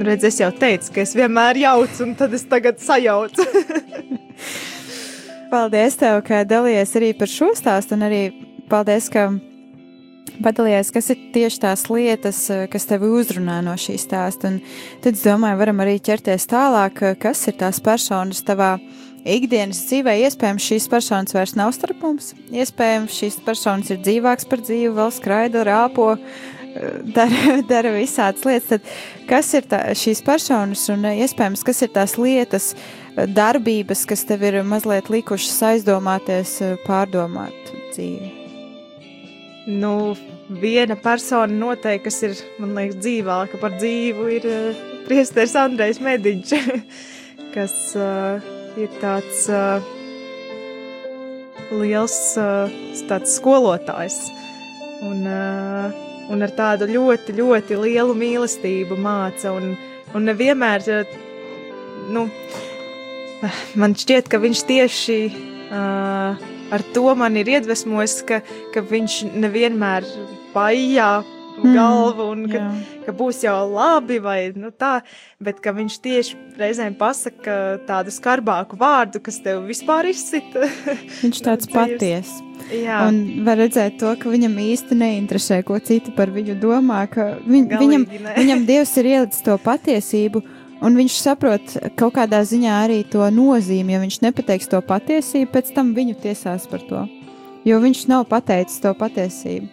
Redz, 0.00 0.24
es 0.24 0.40
jau 0.40 0.50
teicu, 0.50 0.92
ka 0.94 1.00
es 1.00 1.14
vienmēr 1.14 1.56
jaucu, 1.56 2.02
un 2.02 2.14
tad 2.14 2.34
es 2.34 2.44
tagad 2.44 2.80
sajaucu. 2.80 3.42
paldies 5.52 5.98
tev, 6.00 6.22
ka 6.24 6.44
dalījies 6.48 6.96
arī 6.96 7.12
par 7.18 7.28
šo 7.28 7.52
stāstu, 7.54 7.94
un 7.94 8.08
arī 8.08 8.22
paldies, 8.68 9.10
ka 9.12 9.28
padalījies, 10.42 10.90
kas 10.94 11.10
ir 11.12 11.20
tieši 11.34 11.60
tās 11.64 11.84
lietas, 11.90 12.40
eh, 12.50 12.66
kas 12.70 12.86
tevi 12.88 13.10
uzrunā 13.10 13.60
no 13.64 13.74
šīs 13.78 14.06
stāsta. 14.06 14.52
Un 14.52 14.60
tad 15.02 15.14
es 15.14 15.24
domāju, 15.24 15.58
varam 15.58 15.82
arī 15.84 15.98
ķerties 16.00 16.48
tālāk, 16.50 17.02
eh, 17.02 17.14
kas 17.14 17.46
ir 17.48 17.54
tās 17.54 17.80
personas 17.82 18.42
tavā 18.42 18.80
ikdienas 19.24 19.84
dzīvē. 19.86 20.16
Iespējams, 20.26 20.68
šīs 20.70 20.88
personas 20.88 21.32
vairs 21.32 21.54
nav 21.54 21.72
starp 21.72 22.00
mums. 22.00 22.34
Iespējams, 22.50 23.18
šīs 23.20 23.44
personas 23.44 23.90
ir 23.90 23.98
dzīvākas 23.98 24.48
par 24.48 24.58
dzīvi, 24.58 24.94
vēl 24.94 25.12
skraida, 25.12 25.64
rāpo, 25.64 26.18
eh, 26.18 27.02
dara, 27.16 27.62
dara 27.62 27.90
visādas 27.90 28.44
lietas. 28.44 28.68
Tad 28.68 28.82
kas 29.28 29.54
ir 29.54 29.62
tā, 29.62 29.84
šīs 29.92 30.24
personas 30.24 30.88
un 30.88 31.02
iespējams, 31.02 31.64
kas 31.64 31.82
ir 31.82 31.88
tās 31.88 32.16
lietas, 32.18 32.74
darbības, 33.16 34.06
kas 34.06 34.24
tev 34.24 34.42
ir 34.42 34.62
mazliet 34.64 35.10
likušas 35.12 35.62
aizdomāties, 35.74 36.78
pārdomāt 36.86 37.74
dzīvi? 37.92 38.41
Nu, 39.66 40.16
viena 40.50 40.96
persona 40.98 41.52
noteikti, 41.54 42.08
kas 42.08 42.16
ir, 42.26 42.38
man 42.58 42.72
liekas, 42.74 42.96
dzīvāka 42.98 43.60
par 43.62 43.76
dzīvu, 43.76 44.24
ir 44.34 44.46
uh, 44.50 44.80
priesteris 45.06 45.54
Andrejs 45.58 46.00
Mediņš, 46.02 46.54
kas 47.54 47.76
uh, 47.94 48.42
ir 48.74 48.90
tāds 48.98 49.44
uh, 49.54 49.78
liels 51.78 52.16
uh, 52.42 52.74
tāds 53.06 53.36
skolotājs. 53.38 54.18
Un, 55.06 55.22
uh, 55.30 56.02
un 56.34 56.42
ar 56.42 56.54
tādu 56.58 56.90
ļoti, 56.90 57.38
ļoti 57.38 57.78
lielu 57.78 58.18
mīlestību 58.18 58.98
māca. 58.98 59.54
Un, 59.54 59.76
un 60.10 60.26
nevienmēr, 60.26 60.90
uh, 60.90 61.18
nu, 62.10 62.26
man 63.78 63.94
šķiet, 63.94 64.26
ka 64.26 64.42
viņš 64.42 64.66
tieši 64.74 65.20
uh, 65.30 66.50
ar 66.72 66.84
to 66.94 67.04
man 67.18 67.36
ir 67.40 67.52
iedvesmojis, 67.58 68.22
ka, 68.28 68.40
ka 68.74 68.82
viņš 68.88 69.20
nevienmēr 69.32 70.08
paijā 70.54 71.12
mm, 71.22 71.74
galvu 71.76 72.28
un 72.32 72.44
ka, 72.50 72.60
jā. 72.60 73.00
ka 73.06 73.14
būs 73.16 73.42
jau 73.44 73.56
labi 73.70 74.18
vai 74.22 74.38
nu 74.56 74.72
tā, 74.74 75.00
bet 75.42 75.60
ka 75.64 75.74
viņš 75.76 75.98
tieši 76.04 76.38
reizēm 76.60 76.96
pasaka 76.98 77.58
tādu 77.88 78.14
skarbāku 78.14 78.78
vārdu, 78.80 79.22
kas 79.24 79.40
tev 79.44 79.64
vispār 79.68 80.10
izsita. 80.12 80.68
Viņš 81.22 81.44
tāds 81.44 81.70
paties. 81.72 82.32
Jā. 82.72 83.02
Un 83.08 83.44
var 83.46 83.58
redzēt 83.58 83.98
to, 84.00 84.12
ka 84.16 84.30
viņam 84.30 84.54
īsti 84.62 84.96
neinteresē, 84.96 85.58
ko 85.66 85.76
citi 85.82 86.12
par 86.14 86.30
viņu 86.32 86.54
domā, 86.62 87.02
ka 87.10 87.34
viņ, 87.42 87.66
Galīgi, 87.68 87.80
viņam, 87.82 88.04
ne. 88.22 88.34
viņam 88.38 88.66
Dievs 88.68 88.92
ir 89.02 89.08
ielicis 89.10 89.44
to 89.44 89.56
patiesību, 89.60 90.44
Un 90.82 90.96
viņš 90.98 91.16
saprot 91.22 91.74
kaut 91.98 92.16
kādā 92.16 92.40
ziņā 92.46 92.78
arī 92.84 93.02
to 93.06 93.22
nozīmi, 93.30 93.94
ja 93.94 94.00
viņš 94.02 94.18
nepateiks 94.24 94.70
to 94.72 94.80
patiesību, 94.82 95.52
pēc 95.54 95.70
tam 95.76 95.92
viņu 95.94 96.16
tiesās 96.24 96.66
par 96.70 96.82
to. 96.88 97.04
Jo 97.68 97.78
viņš 97.82 98.06
nav 98.10 98.26
pateicis 98.30 98.82
to 98.82 98.90
patiesību. 98.98 99.68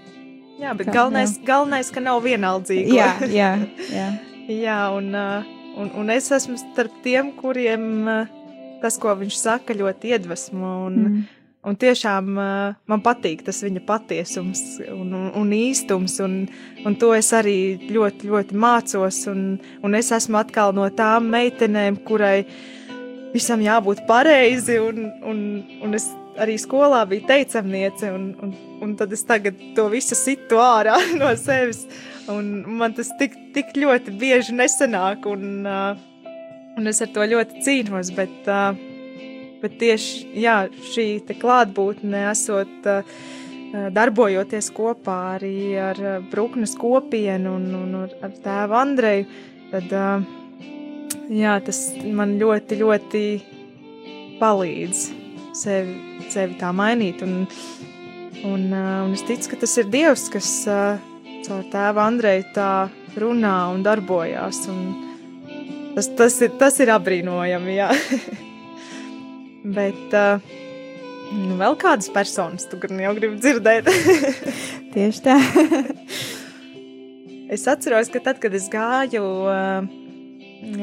Jā, 0.59 0.75
bet 0.75 0.89
Kā, 0.89 0.97
galvenais, 0.99 1.37
jā. 1.37 1.45
galvenais, 1.47 1.89
ka 1.95 2.03
nav 2.03 2.19
vienaldzīgi. 2.25 2.93
Jā, 2.93 3.13
jā, 3.31 3.51
jā. 3.89 4.07
jā 4.67 4.79
un, 4.93 5.09
uh, 5.15 5.47
un, 5.79 5.89
un 5.97 6.13
es 6.13 6.29
esmu 6.35 6.59
starp 6.59 6.99
tiem, 7.05 7.31
kuriem 7.39 7.87
uh, 8.03 8.39
tas, 8.83 8.99
ko 9.01 9.15
viņš 9.17 9.39
saka, 9.39 9.75
ļoti 9.77 10.13
iedvesmo. 10.13 10.73
Un, 10.89 10.99
mm. 10.99 11.38
Un 11.67 11.75
tiešām 11.75 12.37
uh, 12.39 12.75
man 12.87 13.01
patīk 13.03 13.41
tas 13.43 13.57
viņa 13.65 13.81
patiesums 13.83 14.61
un, 14.93 15.09
un, 15.11 15.25
un 15.35 15.49
īstums, 15.51 16.15
un, 16.23 16.37
un 16.87 16.95
to 17.01 17.11
es 17.17 17.33
arī 17.35 17.57
ļoti, 17.91 18.29
ļoti 18.31 18.55
mācos. 18.55 19.25
Un, 19.27 19.57
un 19.83 19.97
es 19.99 20.13
esmu 20.15 20.39
atkal 20.39 20.71
no 20.77 20.87
tām 20.95 21.27
meitenēm, 21.33 21.99
kurai 22.07 22.45
visam 23.33 23.59
jābūt 23.59 24.05
pareizi, 24.07 24.79
un, 24.79 25.09
un, 25.27 25.43
un 25.83 25.99
es 25.99 26.07
arī 26.39 26.55
skolā 26.61 27.03
biju 27.09 27.27
teicamniece, 27.27 28.07
un, 28.15 28.29
un, 28.39 28.55
un 28.79 28.95
tad 28.95 29.11
es 29.11 29.25
tagad 29.27 29.59
to 29.75 29.89
visu 29.91 30.15
situ 30.15 30.61
ārā 30.63 30.95
no 31.19 31.33
sevis. 31.35 31.83
Un 32.31 32.61
man 32.79 32.95
tas 32.95 33.11
tik, 33.19 33.35
tik 33.55 33.75
ļoti 33.75 34.15
bieži 34.21 34.55
nesanāk, 34.55 35.27
un, 35.27 35.67
uh, 35.67 36.31
un 36.79 36.87
es 36.87 37.03
ar 37.03 37.11
to 37.11 37.27
ļoti 37.35 37.65
cīnos. 37.67 38.13
Bet, 38.15 38.47
uh, 38.47 38.88
Bet 39.59 39.75
tieši 39.81 40.39
jā, 40.39 40.61
šī 40.93 41.07
klātbūtne, 41.41 42.25
esot 42.31 42.87
uh, 42.87 43.19
darbojoties 43.93 44.71
kopā 44.75 45.17
arī 45.35 45.77
ar 45.79 45.99
Brūknes 46.31 46.75
kopienu 46.79 47.55
un, 47.59 47.67
un 47.77 47.95
ar 48.07 48.35
tēvu 48.43 48.77
Andreju, 48.79 49.27
tad 49.69 49.93
jā, 51.29 51.55
tas 51.65 51.81
man 52.03 52.37
ļoti, 52.41 52.79
ļoti 52.79 53.23
palīdz 54.39 55.03
sevi, 55.57 56.25
sevi 56.31 56.57
tā 56.59 56.71
mainīt. 56.75 57.23
Un, 57.25 57.45
un, 58.47 58.65
un 58.73 59.13
es 59.13 59.25
ticu, 59.27 59.51
ka 59.51 59.61
tas 59.65 59.77
ir 59.81 59.91
Dievs, 59.93 60.27
kas 60.33 60.51
caur 60.65 61.69
tēvu 61.73 62.03
Andreju 62.05 62.49
tā 62.55 62.71
runā 63.19 63.55
un 63.73 63.85
darbojās. 63.85 64.65
Un 64.71 64.93
tas, 65.95 66.11
tas, 66.17 66.41
ir, 66.45 66.55
tas 66.61 66.79
ir 66.81 66.93
apbrīnojami. 66.95 67.81
Bet 69.63 70.15
uh, 70.15 70.39
nu, 71.35 71.57
vēl 71.59 71.75
kādas 71.79 72.09
personas 72.13 72.67
tu 72.69 72.79
jau 72.79 73.13
gribi 73.17 73.39
dzirdēt? 73.41 73.89
Tieši 74.93 75.23
tā. 75.25 75.35
es 77.53 77.67
atceros, 77.67 78.11
ka 78.13 78.21
tad, 78.23 78.39
kad 78.41 78.55
es 78.55 78.69
gāju 78.71 79.23
uh, 79.43 79.83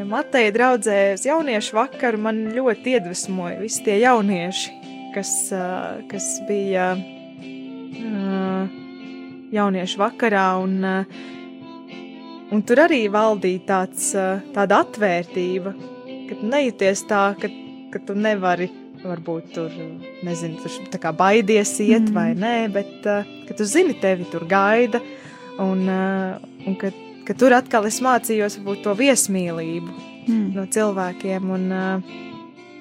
Mateja 0.09 0.53
draudzē 0.55 1.15
uz 1.17 1.27
jauniešu 1.27 1.77
vakaru, 1.77 2.21
man 2.29 2.37
ļoti 2.55 2.97
iedvesmoja 2.97 3.61
visi 3.61 3.83
tie 3.85 3.99
jaunieši, 4.01 4.73
kas, 5.17 5.33
uh, 5.57 6.01
kas 6.11 6.25
bija 6.49 6.95
uh, 6.97 8.65
jauniešu 9.53 10.01
vakarā, 10.01 10.47
un, 10.63 10.79
uh, 10.85 11.05
un 12.53 12.63
tur 12.67 12.85
arī 12.87 13.03
valdīja 13.13 13.67
tāds, 13.69 14.15
uh, 14.17 14.41
tāda 14.57 14.81
atvērtība, 14.87 15.75
ka 16.31 16.41
nejūties 16.55 17.05
tā, 17.11 17.23
ka, 17.41 17.53
ka 17.97 18.03
tu 18.11 18.17
nevari 18.19 18.69
varbūt 19.07 19.53
tur, 19.55 19.73
nezinu, 20.27 20.61
tā 20.93 21.01
kā 21.01 21.13
baidies 21.17 21.73
iet 21.85 22.11
mm. 22.11 22.15
vai 22.17 22.31
nē, 22.37 22.55
bet 22.75 23.09
uh, 23.09 23.29
ka 23.49 23.57
tu 23.57 23.67
zini, 23.69 23.97
tevi 24.01 24.27
tur 24.31 24.47
gaida, 24.49 25.01
un, 25.63 25.85
uh, 25.89 26.37
un 26.67 26.77
ka, 26.81 26.93
ka 27.29 27.37
tur 27.39 27.57
atkal 27.57 27.89
es 27.89 28.01
mācījos 28.05 28.59
varbūt 28.61 28.83
to 28.85 28.97
viesmīlību 28.99 29.93
mm. 30.27 30.49
no 30.57 30.67
cilvēkiem, 30.77 31.53
un, 31.57 31.69
uh, 31.73 32.19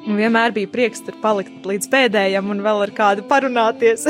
un 0.05 0.19
vienmēr 0.19 0.55
bija 0.55 0.71
prieks 0.71 1.05
tur 1.05 1.19
palikt 1.23 1.67
līdz 1.67 1.91
pēdējam 1.93 2.51
un 2.53 2.63
vēl 2.65 2.85
ar 2.87 2.95
kādu 2.95 3.25
parunāties. 3.29 4.07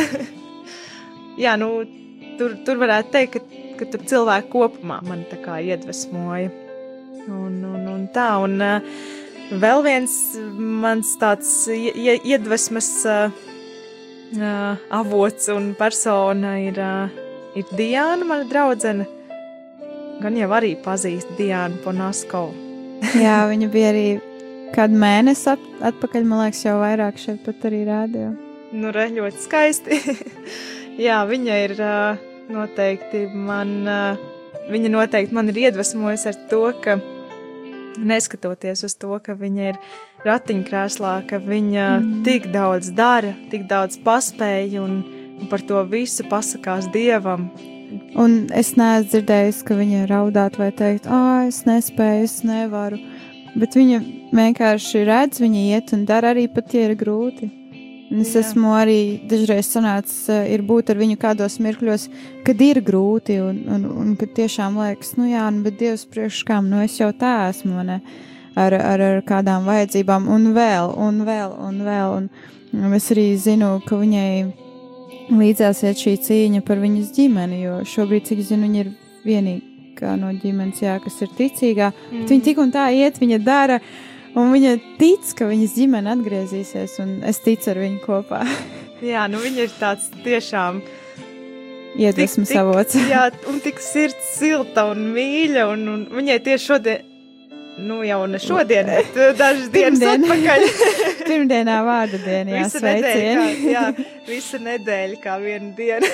Jā, 1.43 1.57
nu, 1.59 1.83
tur, 2.39 2.57
tur 2.65 2.79
varētu 2.81 3.11
teikt, 3.11 3.37
ka, 3.37 3.63
ka 3.81 3.91
tur 3.91 4.07
cilvēki 4.07 4.51
kopumā 4.53 5.01
man 5.07 5.25
tā 5.31 5.41
kā 5.43 5.59
iedvesmoja. 5.65 6.53
Un, 7.25 7.57
un, 7.65 7.85
un 7.89 8.03
tā, 8.13 8.29
un 8.37 8.59
vēl 9.51 9.83
viens 9.85 10.13
mans 10.57 11.15
tāds 11.21 11.51
iedvesmas 11.69 12.89
uh, 13.09 13.43
avots 14.89 15.49
un 15.53 15.73
persona 15.77 16.57
ir, 16.63 16.79
uh, 16.81 17.09
ir 17.57 17.69
Diana, 17.77 18.25
mana 18.25 18.47
draudzene. 18.49 19.07
Gan 20.21 20.37
jau 20.39 20.47
arī 20.55 20.75
pazīst 20.79 21.35
Diānu 21.39 21.81
Ponaskovu. 21.83 22.55
Jā, 23.25 23.43
viņa 23.49 23.69
bija 23.71 23.91
arī 23.91 24.07
kādu 24.75 24.99
mēnesi 24.99 25.49
at 25.51 25.65
atpakaļ, 25.91 26.27
man 26.27 26.45
liekas, 26.45 26.63
jau 26.65 26.77
vairāk 26.81 27.19
šeit 27.21 27.43
pat 27.45 27.67
arī 27.69 27.83
rādīja. 27.87 28.31
Nu, 28.75 28.91
re, 28.95 29.09
ļoti 29.13 29.43
skaisti. 29.43 29.99
Jā, 31.05 31.21
viņa 31.27 31.59
ir 31.67 31.75
uh, 31.79 32.23
noteikti 32.51 33.25
man, 33.31 33.75
uh, 33.87 34.23
viņa 34.71 34.91
noteikti 34.93 35.35
man 35.35 35.51
ir 35.51 35.67
iedvesmojusi 35.67 36.31
ar 36.31 36.39
to, 36.51 36.63
ka 36.83 36.97
neskatoties 37.97 38.83
uz 38.87 38.95
to, 38.99 39.13
ka 39.23 39.35
viņa 39.37 39.69
ir 39.71 39.79
ratiņkrēslā, 40.25 41.13
ka 41.29 41.39
viņa 41.43 41.85
mm. 41.99 42.23
tik 42.27 42.49
daudz 42.53 42.91
dara, 42.95 43.33
tik 43.51 43.67
daudz 43.69 43.99
paspēja 44.05 44.83
un, 44.83 44.99
un 45.39 45.51
par 45.51 45.63
to 45.65 45.83
visu 45.91 46.25
pasakās 46.31 46.89
Dievam. 46.93 47.49
Un 48.17 48.47
es 48.55 48.73
neesmu 48.79 49.11
dzirdējis, 49.11 49.61
ka 49.67 49.77
viņa 49.77 50.07
raudātu 50.09 50.63
vai 50.63 50.71
teikt, 50.75 51.05
ah, 51.07 51.45
es 51.47 51.63
nespēju, 51.67 52.25
es 52.25 52.39
nevaru. 52.47 52.99
Bet 53.55 53.77
viņa 53.77 54.01
vienkārši 54.35 55.05
redz, 55.07 55.39
viņa 55.43 55.67
iet 55.75 55.93
un 55.95 56.03
dara 56.09 56.33
arī 56.33 56.49
pat, 56.51 56.73
ja 56.75 56.89
ir 56.89 56.97
grūti. 56.99 57.51
Es 58.21 58.33
Jā. 58.35 58.41
esmu 58.43 58.71
arī 58.77 58.99
dažreiz 59.27 59.67
sanācis, 59.67 60.29
eh, 60.29 60.53
ir 60.53 60.61
būt 60.61 60.91
ar 60.91 60.99
viņu 61.01 61.17
kādos 61.17 61.57
mirkļos, 61.59 62.07
kad 62.45 62.61
ir 62.61 62.81
grūti 62.85 63.39
un, 63.41 63.63
un, 63.67 63.85
un 63.85 64.15
kad 64.19 64.33
tiešām 64.37 64.77
liekas, 64.79 65.15
nu 65.17 65.27
jā, 65.29 65.47
nu, 65.51 65.63
bet 65.65 65.79
Dievs 65.79 66.05
priekš 66.05 66.43
kam, 66.47 66.69
nu 66.69 66.83
es 66.83 66.99
jau 66.99 67.11
tā 67.11 67.49
esmu, 67.49 67.83
ne, 67.87 67.99
ar, 68.55 68.73
ar, 68.77 69.01
ar 69.01 69.21
kādām 69.27 69.67
vajadzībām 69.67 70.29
un 70.31 70.53
vēl, 70.55 70.93
un 70.95 71.25
vēl, 71.27 71.57
un 71.67 71.83
vēl. 71.87 72.15
Un, 72.19 72.29
un 72.85 72.95
es 72.95 73.11
arī 73.11 73.27
zinu, 73.41 73.79
ka 73.87 73.99
viņai 73.99 74.31
līdzās 75.35 75.83
iet 75.83 76.01
šī 76.01 76.17
cīņa 76.27 76.65
par 76.65 76.79
viņas 76.83 77.13
ģimeni, 77.15 77.61
jo 77.65 77.77
šobrīd, 77.89 78.29
cik 78.29 78.43
zinu, 78.45 78.69
viņa 78.69 78.83
ir 78.83 78.91
vienīgā 79.25 80.17
no 80.21 80.33
ģimenes, 80.39 80.83
jā, 80.85 80.99
kas 81.03 81.23
ir 81.25 81.31
ticīgā. 81.37 81.93
Mm. 82.11 82.27
Viņa 82.29 82.51
tik 82.51 82.61
un 82.61 82.75
tā 82.75 82.91
iet, 82.95 83.17
viņa 83.19 83.41
dara. 83.43 83.81
Uh, 83.81 84.14
Un 84.35 84.51
viņa 84.51 84.75
tic, 84.99 85.31
ka 85.37 85.47
viņas 85.47 85.73
ģimene 85.77 86.11
atgriezīsies, 86.17 86.99
un 87.03 87.17
es 87.27 87.39
ticu 87.43 87.71
ar 87.71 87.79
viņu 87.79 88.01
kopā. 88.03 88.43
jā, 89.13 89.25
nu 89.31 89.39
viņa 89.43 89.67
ir 89.67 89.75
tāds 89.79 90.09
tiešām 90.25 90.81
iedvesmas 91.95 92.51
avots. 92.59 92.97
jā, 93.07 93.29
un 93.51 93.61
tik 93.63 93.79
sirds 93.83 94.35
silta 94.35 94.89
un 94.91 95.11
mīļa, 95.15 95.67
un, 95.71 95.85
un 95.93 96.07
viņai 96.11 96.39
tieši 96.49 96.67
šodien, 96.73 97.11
nu 97.87 98.01
jau 98.07 98.19
ne 98.27 98.39
šodien, 98.39 98.91
bet 98.91 99.17
uh, 99.19 99.31
dažas 99.39 99.71
dienas 99.71 100.03
atpakaļ. 100.15 100.67
Pirmdienā 101.29 101.79
vārda 101.87 102.19
diena, 102.23 102.59
jā, 102.59 102.67
kā, 102.75 103.47
jā, 103.75 103.85
visa 104.27 104.59
nedēļa 104.63 105.23
kā 105.23 105.39
viena 105.43 105.71
diena. 105.79 106.11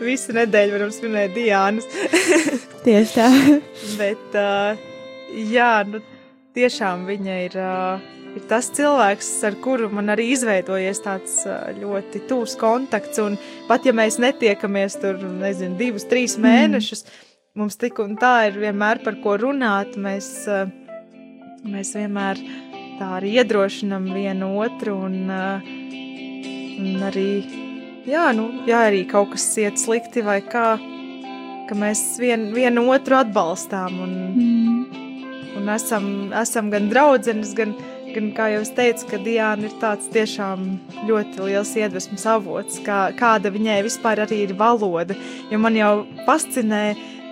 Visu 0.00 0.32
nedēļu 0.36 0.76
varam 0.76 0.92
svinēt 0.94 1.32
Diānas. 1.34 1.86
Tieši 2.84 3.16
tā. 3.16 3.26
Bet, 3.98 4.38
uh, 4.38 4.78
jā, 5.50 5.72
nu, 5.88 6.00
tiešām 6.56 7.04
viņa 7.08 7.36
ir, 7.46 7.56
ir 8.36 8.44
tas 8.50 8.70
cilvēks, 8.76 9.30
ar 9.48 9.56
kuru 9.64 9.90
man 9.94 10.12
arī 10.14 10.30
izveidojies 10.34 11.02
tāds 11.04 11.36
ļoti 11.78 12.24
tūs 12.30 12.56
kontakts. 12.60 13.20
Un 13.22 13.38
pat 13.68 13.86
ja 13.86 13.94
mēs 13.96 14.20
netiekamies 14.22 14.98
tur, 15.02 15.20
nezinu, 15.40 15.78
divus, 15.80 16.06
trīs 16.10 16.36
mm. 16.38 16.46
mēnešus, 16.46 17.06
mums 17.58 17.78
tik 17.80 18.00
un 18.02 18.16
tā 18.20 18.50
ir 18.50 18.60
vienmēr 18.62 19.02
par 19.04 19.18
ko 19.24 19.36
runāt. 19.40 19.96
Mēs, 20.00 20.30
mēs 21.66 21.94
vienmēr 21.98 22.42
tā 23.00 23.14
arī 23.20 23.36
iedrošinam 23.40 24.10
vienu 24.12 24.52
otru 24.60 24.98
un, 25.08 25.18
un 25.30 27.08
arī, 27.08 27.30
jā, 28.08 28.30
nu, 28.36 28.50
jā, 28.68 28.86
arī 28.90 29.06
kaut 29.08 29.34
kas 29.34 29.50
iet 29.62 29.80
slikti 29.80 30.24
vai 30.26 30.40
kā, 30.44 30.74
ka 31.70 31.78
mēs 31.78 32.18
vien, 32.20 32.50
vienu 32.56 32.88
otru 32.92 33.22
atbalstām. 33.22 34.02
Un, 34.06 34.16
mm 34.34 34.99
un 35.58 35.70
esam, 35.72 36.04
esam 36.36 36.70
gan 36.72 36.88
draudzenes, 36.90 37.52
gan, 37.58 37.74
gan, 38.14 38.30
kā 38.36 38.50
jau 38.54 38.64
es 38.64 38.72
teicu, 38.76 39.06
ka 39.10 39.20
Diana 39.24 39.68
ir 39.68 39.76
tāds 39.82 40.10
tiešām 40.14 40.66
ļoti 41.08 41.46
liels 41.46 41.72
iedvesmas 41.78 42.26
avots, 42.30 42.80
kā, 42.86 43.02
kāda 43.18 43.52
viņai 43.54 43.80
vispār 43.86 44.24
arī 44.26 44.44
ir 44.46 44.56
valoda, 44.58 45.16
jo 45.50 45.60
man 45.62 45.78
jau 45.78 45.92
fascinē, 46.26 46.84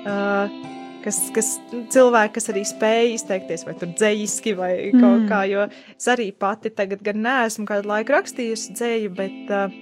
uh, 0.05 0.59
kas, 1.05 1.21
kas 1.35 1.53
cilvēki, 1.95 2.35
kas 2.39 2.51
arī 2.53 2.65
spēja 2.69 3.11
izteikties, 3.15 3.67
vai 3.69 3.77
tur 3.81 3.93
dzējiski, 3.95 4.55
vai 4.59 4.73
mm. 4.91 5.03
kaut 5.03 5.27
kā, 5.31 5.43
jo 5.51 5.67
es 5.71 6.11
arī 6.11 6.31
pati 6.33 6.73
tagad 6.75 7.05
gan 7.07 7.23
neesmu 7.25 7.69
kādu 7.69 7.91
laiku 7.93 8.17
rakstījusi 8.17 8.77
dzēju, 8.79 9.15
bet, 9.19 9.41
uh, 9.55 9.79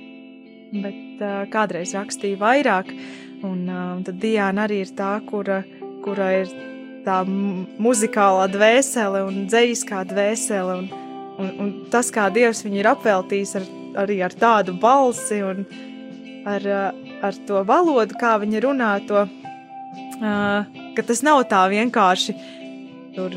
bet 0.77 1.25
uh, 1.25 1.43
kādreiz 1.53 1.97
rakstīju 1.97 2.41
vairāk, 2.43 2.93
un, 3.43 3.67
uh, 3.69 3.91
un 3.97 4.07
tad 4.07 4.21
Diana 4.23 4.67
arī 4.69 4.83
ir 4.85 4.97
tā, 4.99 5.17
kura, 5.29 5.63
kura 6.05 6.33
ir 6.43 6.76
tā 7.07 7.23
muzikālā 7.27 8.49
dvēsele 8.51 9.23
un 9.29 9.47
dzīskā 9.51 10.03
dvēsele. 10.11 10.77
Un, 10.81 10.87
un, 11.39 11.51
un 11.63 11.73
tas, 11.93 12.11
kā 12.15 12.29
Dievs 12.35 12.65
viņu 12.67 12.81
ir 12.83 12.91
apveltījis 12.91 13.57
ar, 13.61 13.67
arī 14.05 14.21
ar 14.27 14.35
tādu 14.37 14.75
balsi 14.83 15.41
un 15.47 15.65
ar, 16.47 16.67
ar 17.27 17.43
to 17.49 17.63
valodu, 17.67 18.19
kā 18.19 18.37
viņa 18.43 18.63
runā 18.67 18.93
to, 19.09 19.27
ka 20.97 21.07
tas 21.07 21.23
nav 21.27 21.45
tā 21.51 21.67
vienkārši 21.73 22.35
tur, 23.17 23.37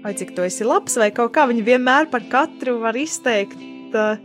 vai 0.00 0.14
cik 0.16 0.34
tu 0.36 0.44
esi 0.44 0.66
labs, 0.66 0.98
vai 1.00 1.10
kaut 1.14 1.32
kā 1.36 1.46
viņa 1.50 1.66
vienmēr 1.66 2.10
par 2.12 2.26
katru 2.32 2.78
var 2.82 2.96
izteikt 2.96 3.56
uh, 3.96 4.20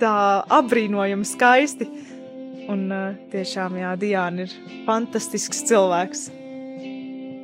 tā 0.00 0.16
apbrīnojami 0.60 1.28
skaisti. 1.28 1.88
Un 2.70 2.86
tiešām, 3.32 3.80
jā, 3.80 3.94
Diana 3.98 4.44
ir 4.44 4.52
fantastisks 4.86 5.64
cilvēks. 5.66 6.28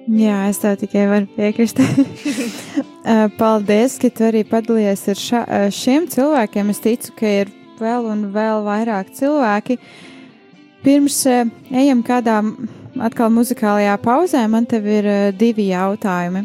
Jā, 0.07 0.45
es 0.47 0.61
tev 0.63 0.77
tikai 0.79 1.09
varu 1.11 1.31
piekrist. 1.37 1.83
Eh, 3.07 3.29
paldies, 3.39 4.01
ka 4.03 4.09
tu 4.11 4.25
arī 4.27 4.41
padalījies 4.43 5.05
ar 5.13 5.19
ša, 5.23 5.41
eh, 5.47 5.67
šiem 5.71 6.09
cilvēkiem. 6.11 6.73
Es 6.73 6.81
ticu, 6.83 7.13
ka 7.15 7.31
ir 7.31 7.53
vēl 7.79 8.09
un 8.11 8.25
vēl 8.35 8.65
vairāk 8.67 9.13
cilvēki. 9.15 9.77
Pirms 10.83 11.21
eh, 11.31 11.47
ejam 11.71 12.03
kādā 12.03 12.41
atkal 12.99 13.31
muzikālajā 13.31 13.95
pauzē, 14.03 14.43
man 14.51 14.67
te 14.67 14.83
ir 14.83 15.07
divi 15.39 15.69
jautājumi. 15.71 16.43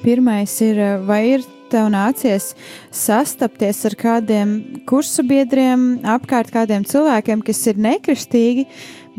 Pirmais 0.00 0.56
ir, 0.64 0.80
vai 1.04 1.22
ir 1.34 1.44
tev 1.68 1.92
nācies 1.92 2.54
sastapties 2.88 3.84
ar 3.84 4.00
kādiem 4.00 4.58
kursu 4.88 5.28
biedriem, 5.28 5.98
apkārt 6.08 6.56
kādiem 6.56 6.88
cilvēkiem, 6.88 7.44
kas 7.44 7.66
ir 7.68 7.84
nekristīgi, 7.84 8.64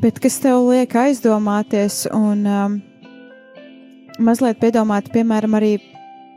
bet 0.02 0.18
kas 0.18 0.42
tev 0.42 0.66
liek 0.74 0.98
aizdomāties 1.06 2.08
un 2.18 2.48
um, 2.50 2.82
mazliet 4.20 4.60
piedomāt, 4.62 5.12
piemēram, 5.14 5.56
arī 5.60 5.76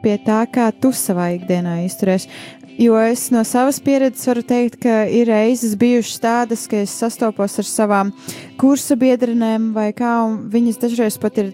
pie 0.05 0.19
tā, 0.21 0.45
kā 0.51 0.69
tu 0.77 0.93
savā 0.95 1.33
ikdienā 1.39 1.81
izturies. 1.87 2.29
Jo 2.75 2.97
es 2.99 3.29
no 3.31 3.45
savas 3.47 3.79
pieredzes 3.79 4.27
varu 4.27 4.43
teikt, 4.43 4.81
ka 4.83 5.05
ir 5.07 5.29
reizes 5.31 5.77
bijušas 5.79 6.19
tādas, 6.23 6.65
ka 6.67 6.81
es 6.83 6.91
sastopos 6.91 7.55
ar 7.63 7.69
savām 7.69 8.11
kursa 8.59 8.97
biedrenēm, 8.99 9.71
vai 9.77 9.93
kā, 9.95 10.17
un 10.27 10.49
viņas 10.51 10.81
dažreiz 10.83 11.19
pat 11.23 11.39
ir 11.39 11.53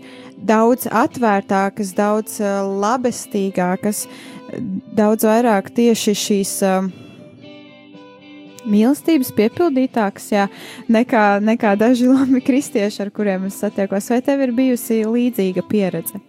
daudz 0.48 0.88
atvērtākas, 0.88 1.92
daudz 1.98 2.40
uh, 2.40 2.64
labestīgākas, 2.64 4.06
daudz 4.96 5.28
vairāk 5.28 5.68
tieši 5.76 6.16
šīs. 6.24 6.56
Uh, 6.64 7.09
mīlestības 8.68 9.30
piepildītāks 9.36 10.32
jā, 10.34 10.48
nekā, 10.88 11.26
nekā 11.44 11.76
daži 11.80 12.10
labi 12.10 12.42
kristieši, 12.44 13.06
ar 13.06 13.14
kuriem 13.14 13.48
es 13.48 13.60
satiekos. 13.62 14.10
Vai 14.12 14.20
tev 14.26 14.44
ir 14.44 14.56
bijusi 14.56 15.04
līdzīga 15.06 15.64
pieredze? 15.70 16.20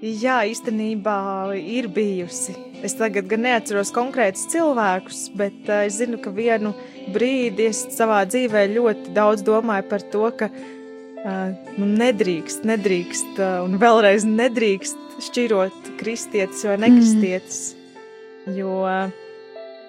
jā, 0.00 0.40
īstenībā 0.48 1.52
ir 1.56 1.88
bijusi. 1.92 2.54
Es 2.84 2.96
tagad 2.96 3.28
gan 3.28 3.44
neatceros 3.44 3.92
konkrētus 3.92 4.46
cilvēkus, 4.52 5.26
bet 5.36 5.68
uh, 5.68 5.84
es 5.88 5.98
zinu, 6.00 6.20
ka 6.22 6.32
vienu 6.32 6.72
brīdi 7.12 7.68
es 7.68 7.84
savā 7.92 8.22
dzīvē 8.28 8.66
ļoti 8.72 9.14
daudz 9.16 9.44
domāju 9.44 9.88
par 9.90 10.04
to, 10.12 10.24
ka 10.40 10.48
uh, 10.48 11.52
nu, 11.76 11.88
nedrīkst, 12.00 12.64
nedrīkst 12.68 13.40
uh, 13.40 13.60
un 13.66 13.76
vēlreiz 13.80 14.24
nedrīkst 14.28 15.20
šķirot 15.28 15.94
kristietis 16.00 16.64
vai 16.64 16.78
nekristietis. 16.80 17.60
Mm. 17.74 18.56
Jo, 18.56 18.72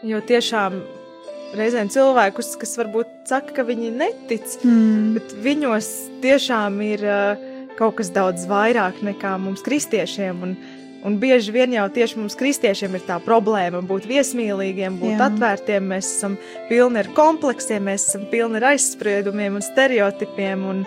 jo 0.05 0.19
tiešām 0.27 0.81
reizēm 1.57 1.89
cilvēkus, 1.91 2.55
kas 2.61 2.75
varbūt 2.79 3.13
saka, 3.29 3.55
ka 3.57 3.65
viņi 3.67 3.91
netic, 3.95 4.57
mm. 4.63 5.07
bet 5.17 5.33
viņos 5.43 5.89
tiešām 6.23 6.77
ir 6.85 7.03
uh, 7.07 7.49
kaut 7.79 7.97
kas 7.99 8.11
daudz 8.13 8.45
vairāk 8.49 9.01
nekā 9.05 9.35
mums 9.41 9.63
kristiešiem. 9.65 10.41
Un, 10.45 10.55
un 11.07 11.17
bieži 11.21 11.53
vien 11.55 11.73
jau 11.75 11.87
tieši 11.93 12.19
mums 12.19 12.37
kristiešiem 12.39 12.97
ir 12.97 13.05
tā 13.07 13.17
problēma 13.23 13.81
būt 13.87 14.07
viesmīlīgiem, 14.09 14.99
būt 15.01 15.15
Jā. 15.15 15.29
atvērtiem. 15.29 15.87
Mēs 15.93 16.11
esam 16.17 16.37
pilni 16.69 17.01
ar 17.01 17.11
kompleksiem, 17.17 17.87
mēs 17.89 18.09
esam 18.11 18.27
pilni 18.31 18.61
ar 18.61 18.71
aizspriedumiem 18.73 19.59
un 19.59 19.65
stereotipiem. 19.65 20.67
Un, 20.73 20.83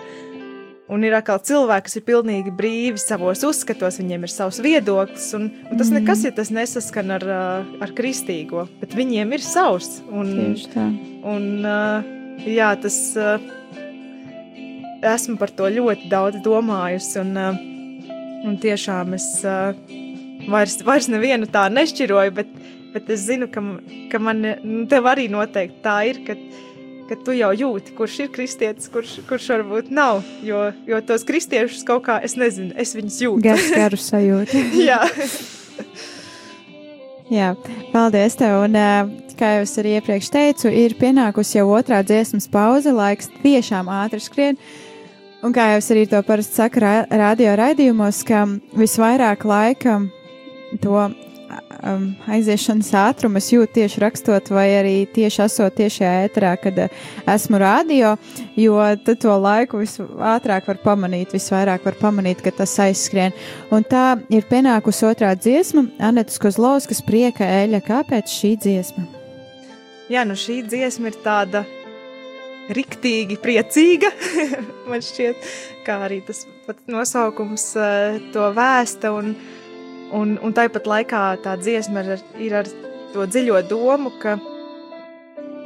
Un 0.85 1.01
ir 1.01 1.15
atkal 1.17 1.39
cilvēki, 1.41 1.87
kas 1.87 1.97
ir 1.97 2.03
pilnīgi 2.05 2.51
brīvi 2.53 3.01
savos 3.01 3.41
uzskatos, 3.47 3.97
viņiem 3.97 4.27
ir 4.27 4.29
savs 4.29 4.59
viedoklis. 4.61 5.31
Un, 5.33 5.47
un 5.65 5.79
tas 5.79 5.89
mm. 5.89 5.95
nekas, 5.97 6.25
ja 6.27 6.31
tas 6.37 6.51
nesaskan 6.53 7.15
ar, 7.15 7.25
ar 7.81 7.93
kristīgo, 7.97 8.67
bet 8.81 8.93
viņiem 8.97 9.33
ir 9.33 9.41
savs. 9.41 10.03
Un, 10.13 10.29
Tieši 10.35 10.69
tā. 10.75 10.85
Un, 11.25 11.47
jā, 12.45 12.69
tas 12.83 12.99
esmu 15.15 15.39
par 15.41 15.53
to 15.57 15.71
ļoti 15.73 16.11
daudz 16.11 16.45
domājusi. 16.45 17.17
Un, 17.23 17.33
un 18.45 18.61
tiešām 18.61 19.17
es 19.17 19.27
vairs, 19.41 20.77
vairs 20.85 21.09
nevienu 21.09 21.49
tā 21.49 21.65
nešķiroju, 21.73 22.35
bet, 22.43 22.53
bet 22.93 23.09
es 23.17 23.25
zinu, 23.25 23.49
ka, 23.49 23.63
ka 24.13 24.21
man 24.21 24.45
tev 24.91 25.09
arī 25.09 25.25
noteikti 25.33 25.81
tā 25.81 25.97
ir. 26.11 26.21
Ka, 26.29 26.37
ka 27.09 27.17
tu 27.25 27.35
jau 27.35 27.51
jūti, 27.55 27.93
kurš 27.97 28.19
ir 28.25 28.31
kristietis, 28.33 28.89
kurš, 28.91 29.19
kurš 29.29 29.49
varbūt 29.53 29.91
nav. 29.93 30.23
Jo, 30.45 30.71
jo 30.87 31.01
tos 31.05 31.25
kristiešus 31.27 31.85
kaut 31.87 32.05
kā, 32.07 32.17
es 32.25 32.37
nezinu, 32.39 32.73
es 32.81 32.95
viņus 32.97 33.19
jūtu. 33.25 33.43
Garu, 33.45 33.67
garu 33.75 34.01
sajūtu. 34.01 34.63
Jā. 34.89 35.01
Jā, 37.33 37.53
paldies 37.93 38.37
tev. 38.37 38.59
Un, 38.67 38.77
kā 39.35 39.55
jau 39.57 39.63
es 39.65 39.73
arī 39.81 39.95
iepriekš 39.97 40.29
teicu, 40.33 40.69
ir 40.69 40.93
pienākusi 40.99 41.57
jau 41.57 41.67
otrā 41.75 42.03
dziesmas 42.05 42.45
pauze, 42.51 42.93
laiks 42.93 43.31
tiešām 43.41 43.89
ātri 43.91 44.21
skrien. 44.23 44.59
Un 45.45 45.53
kā 45.53 45.71
jau 45.73 45.81
es 45.81 45.89
arī 45.93 46.05
to 46.09 46.21
parasti 46.25 46.57
saku 46.61 46.81
radio 46.81 47.57
raidījumos, 47.59 48.23
ka 48.25 48.45
visvairāk 48.77 49.45
laika 49.45 49.99
to 50.81 51.09
um, 51.85 52.05
aiziešanas 52.31 52.89
ātrumu 52.97 53.39
es 53.39 53.49
jūtu 53.53 53.79
tieši 53.79 54.01
rakstot, 54.03 54.49
vai 54.53 54.67
arī 54.77 54.95
tieši 55.15 55.43
esot 55.45 55.75
tiešajā 55.77 56.11
ēterā, 56.25 56.53
kad 56.61 56.79
uh, 56.85 57.03
esmu 57.31 57.59
rādio, 57.61 58.15
jo 58.59 58.77
tad 59.05 59.21
to 59.23 59.35
laiku 59.41 59.81
visātrāk 59.83 60.69
var 60.71 60.81
pamanīt, 60.83 61.35
visvairāk 61.35 61.85
var 61.87 61.99
pamanīt, 62.01 62.43
ka 62.45 62.53
tas 62.55 62.75
aizskrien. 62.85 63.35
Un 63.75 63.85
tā 63.87 64.17
ir 64.33 64.47
pienākusi 64.49 65.07
otrā 65.09 65.33
dziesma, 65.37 65.87
Anetas 66.03 66.41
Kozlovskas 66.41 67.03
prieka 67.05 67.47
eļa. 67.63 67.83
Kāpēc 67.85 68.31
šī 68.31 68.55
dziesma? 68.65 69.07
Jā, 70.11 70.25
nu 70.27 70.37
šī 70.37 70.61
dziesma 70.67 71.09
ir 71.11 71.19
tāda 71.25 71.65
riktīgi 72.75 73.37
priecīga. 73.41 74.09
Man 74.89 75.03
šķiet, 75.05 75.51
kā 75.85 75.99
arī 76.07 76.21
tas 76.25 76.45
nosaukums 76.89 77.69
uh, 77.77 78.17
to 78.33 78.49
vēsta. 78.57 79.13
Un, 79.13 79.35
uh, 79.35 79.54
Un, 80.15 80.37
un 80.43 80.53
tāpat 80.55 80.87
laikā 80.87 81.23
tā 81.43 81.55
dziesma 81.59 82.05
ir, 82.05 82.23
ir 82.39 82.55
ar 82.61 82.69
to 83.13 83.25
dziļo 83.27 83.59
domu, 83.69 84.13
ka, 84.21 84.37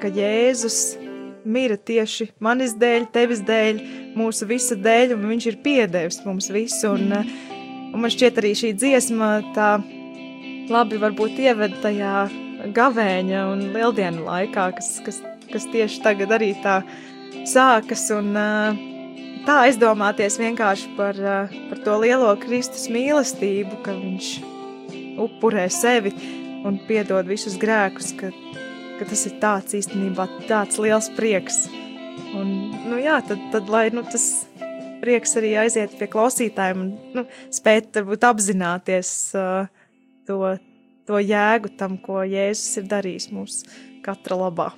ka 0.02 0.10
Jēzus 0.14 0.98
mira 1.50 1.78
tieši 1.78 2.30
manis 2.44 2.76
dēļ, 2.80 3.08
tevis 3.14 3.44
dēļ, 3.46 3.82
mūsu 4.18 4.48
visa 4.50 4.78
dēļ, 4.80 5.16
un 5.16 5.30
viņš 5.32 5.48
ir 5.52 5.60
piedevis 5.66 6.22
mums 6.26 6.50
visu. 6.54 6.94
Un, 6.96 7.14
un 7.94 8.04
man 8.04 8.14
šķiet 8.14 8.42
arī 8.42 8.54
šī 8.58 8.74
dziesma 8.78 9.32
tā 9.56 9.72
labi 10.70 11.00
varbūt 11.02 11.40
ieved 11.46 11.80
tajā 11.84 12.28
gavēņa 12.76 13.46
un 13.54 13.66
lieldienu 13.74 14.26
laikā, 14.28 14.70
kas, 14.78 14.92
kas, 15.06 15.22
kas 15.50 15.68
tieši 15.74 16.04
tagad 16.06 16.36
arī 16.40 16.54
tā 16.64 16.82
sākas. 17.50 18.10
Un, 18.18 18.34
uh, 18.38 18.99
tā 19.50 19.56
aizdomāties 19.66 20.38
vienkārši 20.38 20.92
par, 20.98 21.18
eh, 21.18 21.54
par 21.70 21.82
to 21.86 21.98
lielo 22.04 22.30
Kristus 22.38 22.86
mīlestību, 22.94 23.82
ka 23.86 23.96
viņš 23.98 24.28
upurē 25.26 25.66
sevi 25.74 26.14
un 26.66 26.78
piedod 26.88 27.26
visus 27.26 27.58
grēkus, 27.58 28.14
ka, 28.20 28.30
ka 29.00 29.08
tas 29.10 29.26
ir 29.26 29.40
tāds 29.42 29.74
īstenībā 29.74 30.28
tāds 30.48 30.78
liels 30.78 31.10
prieks. 31.18 31.68
Un, 32.38 32.70
nu 32.86 33.00
jā, 33.02 33.18
tad, 33.26 33.42
tad 33.52 33.70
lai 33.74 33.90
nu, 33.90 34.04
tas 34.04 34.46
prieks 35.02 35.34
arī 35.40 35.56
aiziet 35.64 35.96
pie 35.98 36.10
klausītājiem 36.12 36.84
un 36.84 36.92
nu, 37.16 37.26
spēt 37.50 37.96
varbūt 37.96 38.28
apzināties 38.28 39.14
uh, 39.40 39.72
to, 40.28 40.58
to 41.08 41.24
jēgu 41.24 41.72
tam, 41.80 41.98
ko 41.98 42.22
Jēzus 42.28 42.84
ir 42.84 42.92
darījis 42.92 43.32
mūsu 43.34 43.66
katra 44.06 44.38
labā. 44.44 44.70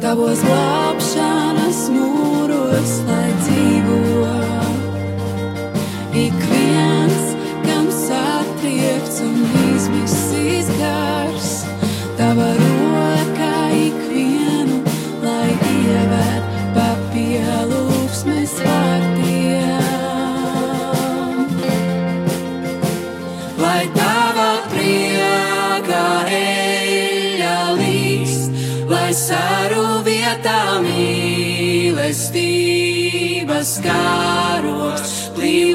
Tavos 0.00 0.40
glābšanas 0.46 1.82
mūros, 1.94 2.94
lai 3.10 3.30
dzīvo 3.42 3.99
mīlestības 33.70 33.78
kāroks, 33.84 35.12
plī, 35.36 35.74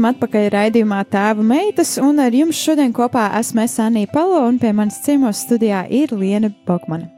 Esam 0.00 0.14
atpakaļ 0.14 0.46
raidījumā 0.54 0.98
Tēva 1.12 1.42
meitas, 1.44 1.90
un 2.00 2.22
ar 2.24 2.32
jums 2.32 2.56
šodien 2.56 2.88
kopā 2.96 3.26
esmu 3.36 3.60
es 3.66 3.74
Anija 3.84 4.08
Palo, 4.08 4.38
un 4.48 4.56
pie 4.56 4.70
manas 4.72 4.96
ciemos 5.04 5.42
studijā 5.44 5.82
ir 5.92 6.14
Liena 6.16 6.48
Bokmana. 6.64 7.10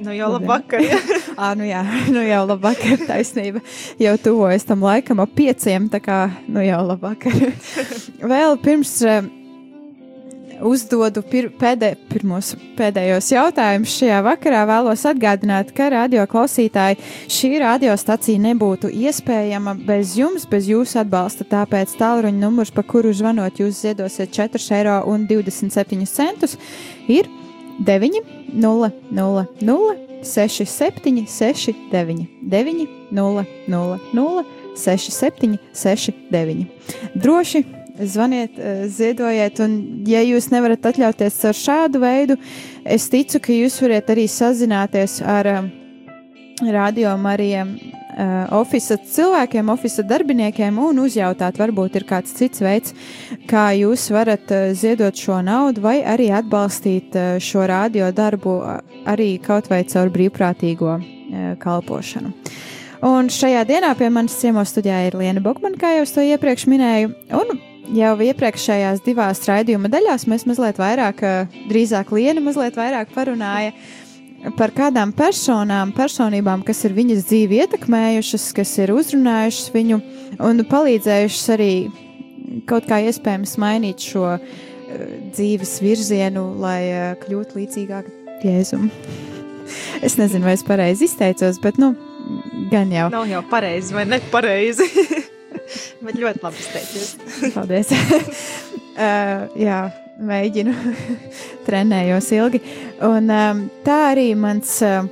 Nu, 0.00 0.14
jau 0.16 0.30
labvakar. 0.32 0.80
Ja? 0.80 0.96
Ā, 1.36 1.50
nu 1.60 1.68
jā, 1.68 1.82
nu 2.08 2.22
jau 2.24 2.40
labvakar, 2.48 3.04
taisnība. 3.04 3.60
Jau 4.00 4.14
tuvojas 4.24 4.64
tam 4.64 4.80
laikam 4.80 5.20
ap 5.20 5.36
pieciem, 5.36 5.90
tā 5.92 6.00
kā, 6.00 6.22
nu 6.48 6.64
jau 6.64 6.80
labvakar. 6.94 7.36
Vēl 8.32 8.56
pirms 8.64 8.94
uh, 9.04 9.28
uzdodu 10.66 11.22
pir 11.26 11.48
pēdē, 11.58 11.92
pirmos 12.10 12.52
pēdējos 12.78 13.30
jautājumus 13.34 13.96
šajā 13.98 14.20
vakarā, 14.26 14.62
vēlos 14.70 15.04
atgādināt, 15.08 15.72
ka 15.76 15.90
radio 15.92 16.24
klausītāji 16.30 17.00
šī 17.32 17.50
radiostacija 17.62 18.42
nebūtu 18.46 18.90
iespējama 18.92 19.74
bez 19.86 20.16
jums, 20.18 20.46
bez 20.48 20.68
jūsu 20.70 21.02
atbalsta. 21.02 21.46
Tāpēc 21.48 21.96
tālruņa 22.00 22.38
numurs, 22.38 22.72
pa 22.74 22.84
kuru 22.86 23.12
zvanot, 23.16 23.60
jūs 23.62 23.82
ziedosiet 23.84 24.32
4,27 24.36 24.72
eiro, 24.78 24.96
ir 27.08 27.28
9, 27.82 28.22
0, 28.52 28.90
0, 29.10 29.46
0, 29.60 29.96
6, 30.22 30.66
7, 30.66 31.26
6, 31.26 31.74
9, 31.90 32.26
9, 32.42 32.88
0, 33.10 33.46
0, 33.68 33.98
0, 34.12 34.44
6, 34.76 35.10
7, 35.12 35.58
6, 35.74 36.10
9. 36.30 36.66
Droši 37.14 37.64
zvaniet, 37.98 38.58
eh, 38.58 38.88
ziedojiet, 38.88 39.60
un, 39.60 40.04
ja 40.06 40.22
jūs 40.24 40.50
nevarat 40.52 40.86
atļauties 40.92 41.38
ar 41.48 41.56
šādu 41.56 42.02
veidu, 42.02 42.36
es 42.84 43.08
ticu, 43.12 43.40
ka 43.40 43.52
jūs 43.52 43.80
varat 43.82 44.12
arī 44.12 44.28
sazināties 44.28 45.20
ar 45.22 45.50
um, 45.58 45.72
radio 46.62 47.16
Marijam. 47.16 47.76
Uh, 48.12 48.44
ofisa 48.52 48.98
cilvēkiem, 49.00 49.70
ofisa 49.72 50.02
darbiniekiem 50.04 50.76
un 50.76 50.98
uzjautāt, 51.00 51.56
varbūt 51.56 51.94
ir 51.96 52.04
kāds 52.04 52.34
cits 52.36 52.60
veids, 52.60 52.92
kā 53.48 53.70
jūs 53.72 54.04
varat 54.12 54.52
ziedot 54.76 55.16
šo 55.16 55.38
naudu, 55.40 55.80
vai 55.80 56.02
arī 56.04 56.28
atbalstīt 56.36 57.16
šo 57.40 57.64
radio 57.64 58.10
darbu 58.12 58.58
arī 59.08 59.38
kaut 59.40 59.72
vai 59.72 59.80
caur 59.88 60.12
brīvprātīgo 60.12 60.98
kalpošanu. 61.64 62.36
Un 63.02 63.32
šajā 63.32 63.64
dienā 63.64 63.96
pie 63.96 64.12
manis 64.12 64.36
ciemos 64.38 64.76
studijā 64.76 65.06
ir 65.08 65.16
Liena 65.16 65.40
Bokmana, 65.40 65.80
kā 65.80 65.96
jau 65.96 66.04
to 66.06 66.28
iepriekš 66.28 66.68
minēju. 66.68 67.14
Un 67.40 67.71
jau 67.90 68.12
iepriekšējās 68.26 69.02
divās 69.06 69.42
raidījuma 69.48 69.90
daļās 69.92 70.28
mēs 70.30 70.46
mazliet 70.48 70.78
vairāk, 70.80 71.24
drīzāk 71.70 72.12
Liena 72.14 72.42
mazliet 72.44 72.78
vairāk 72.78 73.12
parunāja 73.14 73.74
par 74.58 74.72
kādām 74.74 75.12
personām, 75.14 75.92
personībām, 75.94 76.64
kas 76.66 76.82
ir 76.86 76.96
viņas 76.96 77.26
dzīvi 77.28 77.60
ietekmējušas, 77.62 78.48
kas 78.56 78.74
ir 78.82 78.92
uzrunājušas 78.94 79.70
viņu 79.74 80.00
un 80.42 80.64
palīdzējušas 80.70 81.52
arī 81.54 81.72
kaut 82.68 82.88
kā 82.90 83.00
iespējams 83.06 83.54
mainīt 83.62 84.02
šo 84.02 84.26
uh, 84.34 84.62
dzīves 85.32 85.76
virzienu, 85.84 86.48
lai 86.62 86.80
uh, 86.90 87.02
kļūtu 87.22 87.60
līdzīgāk 87.60 88.10
Jēzum. 88.42 88.88
es 90.06 90.18
nezinu, 90.18 90.48
vai 90.48 90.56
es 90.58 90.66
pareizi 90.66 91.06
izteicos, 91.06 91.62
bet 91.62 91.78
nu, 91.78 91.94
gan 92.72 92.90
jau. 92.92 93.10
Nav 93.14 93.30
jau 93.30 93.44
pareizi 93.50 93.94
vai 93.94 94.08
nepareizi. 94.10 94.90
Bet 96.02 96.20
ļoti 96.20 96.44
labi 96.44 96.62
izteicies. 96.62 97.16
Paldies. 97.54 97.90
uh, 97.96 99.48
jā, 99.58 99.80
mēģinu, 100.22 100.76
trenējos 101.66 102.30
ilgi. 102.36 102.62
Un 103.08 103.32
um, 103.32 103.66
tā 103.86 103.98
arī 104.12 104.30
mans 104.38 104.78
uh, 104.86 105.02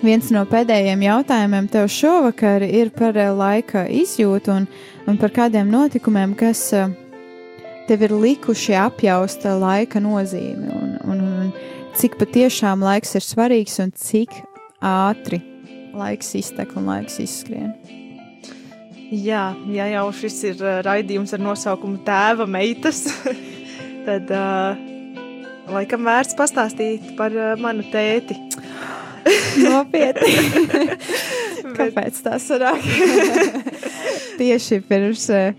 viens 0.00 0.30
no 0.34 0.42
pēdējiem 0.48 1.04
jautājumiem 1.06 1.68
tev 1.70 1.88
šovakar 1.92 2.64
ir 2.66 2.92
par 2.94 3.16
eh, 3.18 3.30
laika 3.34 3.84
izjūtu 3.90 4.54
un, 4.54 4.66
un 5.08 5.18
par 5.20 5.34
kādiem 5.34 5.70
notikumiem, 5.72 6.34
kas 6.38 6.64
eh, 6.76 6.90
tev 7.88 8.06
ir 8.06 8.16
likuši 8.16 8.76
apjaust 8.78 9.46
laika 9.46 10.02
nozīmi 10.02 10.72
un, 10.72 10.94
un, 11.04 11.24
un 11.44 11.52
cik 11.98 12.18
patiešām 12.20 12.84
laiks 12.84 13.16
ir 13.18 13.26
svarīgs 13.26 13.78
un 13.84 13.92
cik 13.96 14.34
ātri 14.82 15.42
laiks 15.92 16.34
iztek 16.38 16.72
un 16.78 16.88
laiks 16.88 17.20
izskrien. 17.22 17.74
Jā, 19.12 19.50
ja 19.68 19.90
jau 19.92 20.06
šis 20.16 20.38
ir 20.48 20.62
uh, 20.64 20.78
raidījums 20.86 21.34
ar 21.36 21.42
nosaukumu 21.44 21.98
Tēva 22.06 22.46
meitas, 22.48 23.02
tad 24.06 24.30
uh, 24.32 24.78
laikam 25.68 26.08
vērts 26.08 26.38
pastāstīt 26.38 27.10
par 27.18 27.36
uh, 27.36 27.52
manu 27.60 27.84
tēti. 27.92 28.38
Nopietni. 29.66 30.32
Kāpēc 31.76 32.22
tā 32.24 32.38
sanāk? 32.40 32.88
Tieši 34.40 34.80
pirms, 34.88 35.28
uh, 35.28 35.52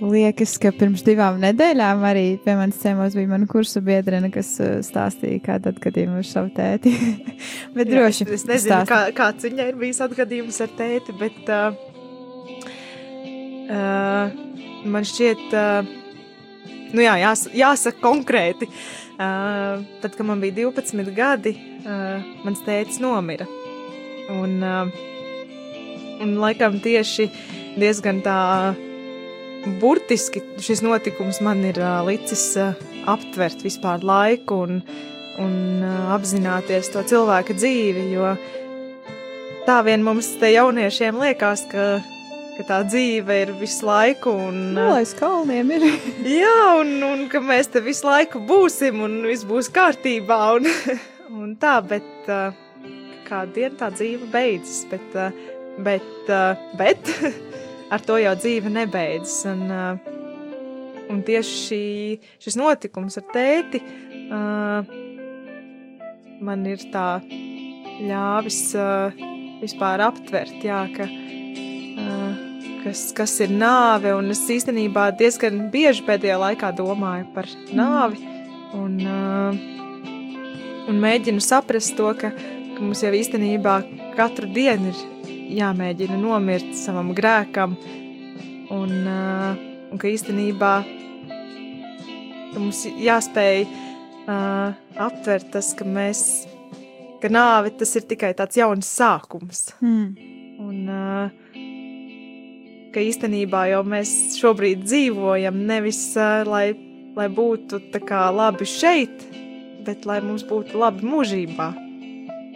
liekas, 0.00 0.56
ka 0.60 0.72
pirms 0.76 1.04
divām 1.06 1.38
nedēļām 1.40 2.02
arī 2.04 2.24
pie 2.44 2.56
manis 2.58 2.80
ciemos 2.82 3.16
bija 3.16 3.30
mana 3.30 3.48
kursa 3.48 3.80
biedrene, 3.84 4.30
kas 4.34 4.50
uh, 4.60 4.78
stāstīja 4.84 5.40
kādu 5.44 5.72
atgadījumu 5.72 6.20
ar 6.20 6.28
savu 6.28 6.52
tēti. 6.56 6.92
bet 7.76 7.90
droši. 7.90 8.26
Jā, 8.26 8.32
es, 8.32 8.42
es 8.42 8.48
nezinu, 8.50 8.72
stāsti. 8.74 8.90
kā, 8.92 9.00
kāds 9.16 9.48
viņai 9.48 9.68
ir 9.72 9.80
bijis 9.80 10.02
atgadījums 10.04 10.60
ar 10.64 10.74
tēti, 10.78 11.16
bet 11.20 11.52
uh, 11.52 11.78
uh, 13.72 14.36
man 14.84 15.08
šķiet, 15.08 15.44
uh, 15.56 16.78
nu 16.92 17.04
jā, 17.06 17.18
jās, 17.24 17.46
jāsaka 17.56 18.02
konkrēti. 18.04 18.70
Uh, 19.16 19.80
tad, 20.02 20.12
kad 20.12 20.26
man 20.28 20.42
bija 20.42 20.58
12 20.58 21.14
gadi, 21.16 21.54
uh, 21.86 22.20
mans 22.44 22.60
tētis 22.66 23.00
nomira. 23.00 23.48
Un, 24.34 24.58
uh, 24.60 25.06
un 26.20 26.36
laikam 26.42 26.76
tieši 26.84 27.30
diezgan 27.80 28.20
tā 28.24 28.36
burtiski 29.80 30.42
šis 30.62 30.82
notikums 30.84 31.40
man 31.44 31.64
ir 31.66 31.78
uh, 31.82 32.00
licis 32.06 32.48
uh, 32.60 32.74
aptvert 33.10 33.64
vispār 33.64 34.04
laiku 34.06 34.62
un, 34.66 34.82
un 35.42 35.56
uh, 35.82 36.12
apzināties 36.16 36.90
to 36.94 37.02
cilvēka 37.06 37.56
dzīvi, 37.56 38.10
jo 38.14 38.34
tā 39.66 39.80
vien 39.86 40.04
mums 40.06 40.28
te 40.40 40.52
jauniešiem 40.54 41.18
liekas, 41.20 41.64
ka, 41.70 41.86
ka 42.58 42.66
tā 42.68 42.80
dzīve 42.86 43.40
ir 43.42 43.54
visu 43.60 43.88
laiku 43.88 44.34
un, 44.46 44.60
Nu, 44.76 44.86
lai 44.94 45.02
uz 45.06 45.14
kalniem 45.18 45.74
ir. 45.76 45.88
jā, 46.40 46.56
un, 46.80 46.94
un 47.06 47.26
ka 47.32 47.42
mēs 47.42 47.72
te 47.74 47.82
visu 47.84 48.06
laiku 48.08 48.42
būsim 48.46 49.02
un 49.06 49.18
viss 49.26 49.46
būs 49.48 49.72
kārtībā 49.74 50.40
un, 50.60 50.70
un 51.42 51.56
tā, 51.60 51.78
bet 51.94 52.30
uh, 52.30 52.54
kādu 53.26 53.58
dienu 53.58 53.78
tā 53.80 53.90
dzīve 53.94 54.30
beidzas, 54.32 54.84
bet, 54.90 55.18
uh, 55.18 55.46
bet, 55.82 56.12
uh, 56.30 56.68
bet 56.78 57.10
ar 57.90 58.02
to 58.06 58.18
jau 58.20 58.34
dzīve 58.38 58.72
nebeidzas. 58.72 59.40
Un, 59.52 59.66
uh, 59.70 60.14
un 61.12 61.22
tieši 61.26 61.58
šī, 61.66 61.82
šis 62.42 62.58
notikums 62.58 63.18
ar 63.20 63.26
tēti 63.34 63.82
uh, 63.82 64.94
man 66.42 66.66
ir 66.68 66.82
tā 66.92 67.20
ļāvis 68.02 68.60
uh, 68.78 69.24
vispār 69.62 70.02
aptvert, 70.04 70.58
jā, 70.64 70.82
ka, 70.96 71.06
uh, 71.06 72.42
kas, 72.84 73.08
kas 73.16 73.38
ir 73.44 73.54
nāve. 73.54 74.12
Un 74.16 74.34
es 74.34 74.44
īstenībā 74.52 75.10
diezgan 75.18 75.68
bieži 75.72 76.04
pēdējā 76.06 76.38
laikā 76.42 76.72
domāju 76.76 77.30
par 77.36 77.48
nāvi 77.76 78.20
un, 78.76 79.00
uh, 79.00 79.64
un 80.90 81.02
mēģinu 81.02 81.42
saprast 81.44 81.96
to, 81.98 82.12
ka, 82.18 82.32
ka 82.34 82.78
mums 82.82 83.04
jau 83.04 83.14
īstenībā 83.16 83.80
katru 84.18 84.50
dienu 84.52 84.92
ir 84.92 85.04
jāmēģina 85.52 86.18
nomirt 86.20 86.74
savam 86.78 87.14
grēkam, 87.16 87.76
un, 88.74 88.94
uh, 89.06 89.66
un 89.92 90.00
ka 90.02 90.10
īstenībā 90.10 90.72
ka 92.56 92.62
mums 92.62 92.86
jāspēj 92.88 93.66
uh, 93.68 94.72
aptvert 95.04 95.50
tas, 95.52 95.74
ka 95.76 95.84
mēs, 95.84 96.22
ka 97.20 97.28
nāve 97.28 97.74
tas 97.76 97.92
ir 98.00 98.06
tikai 98.08 98.32
tāds 98.38 98.56
jauns 98.56 98.88
sākums, 98.88 99.68
Hmm. 99.82 100.16
un 100.64 100.88
uh, 100.88 101.28
ka 102.94 103.04
īstenībā 103.04 103.66
jau 103.74 103.82
mēs 103.84 104.38
šobrīd 104.40 104.86
dzīvojam 104.88 105.60
nevis, 105.68 106.00
uh, 106.16 106.48
lai, 106.48 106.70
lai 107.16 107.28
būtu 107.28 107.82
tā 107.92 108.00
kā 108.00 108.24
labi 108.32 108.64
šeit, 108.64 109.28
bet 109.84 110.08
lai 110.08 110.22
mums 110.24 110.46
būtu 110.48 110.80
labi 110.80 111.04
mūžībā, 111.04 111.68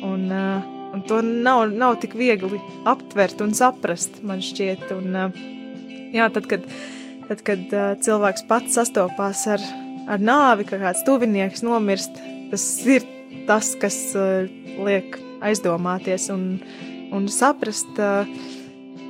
un 0.08 0.28
uh, 0.32 0.79
Un 0.90 1.02
to 1.06 1.20
nav, 1.22 1.68
nav 1.70 2.00
tik 2.02 2.16
viegli 2.18 2.58
aptvert 2.88 3.40
un 3.44 3.52
saprast, 3.54 4.20
man 4.26 4.42
šķiet. 4.42 4.88
Un, 4.96 5.14
uh, 5.14 5.38
jā, 6.14 6.26
tad, 6.34 6.48
kad, 6.50 6.66
tad, 7.28 7.44
kad 7.46 7.74
uh, 7.76 7.92
cilvēks 8.02 8.46
pats 8.50 8.74
sastopās 8.78 9.44
ar, 9.54 9.62
ar 10.10 10.22
nāvi, 10.22 10.66
ka 10.66 10.80
kāds 10.82 11.04
tuvinieks 11.06 11.62
nomirst, 11.66 12.18
tas 12.50 12.66
ir 12.90 13.06
tas, 13.46 13.72
kas 13.78 14.00
uh, 14.18 14.50
liek 14.82 15.14
aizdomāties 15.46 16.26
un, 16.34 16.58
un 17.14 17.30
saprast. 17.30 18.02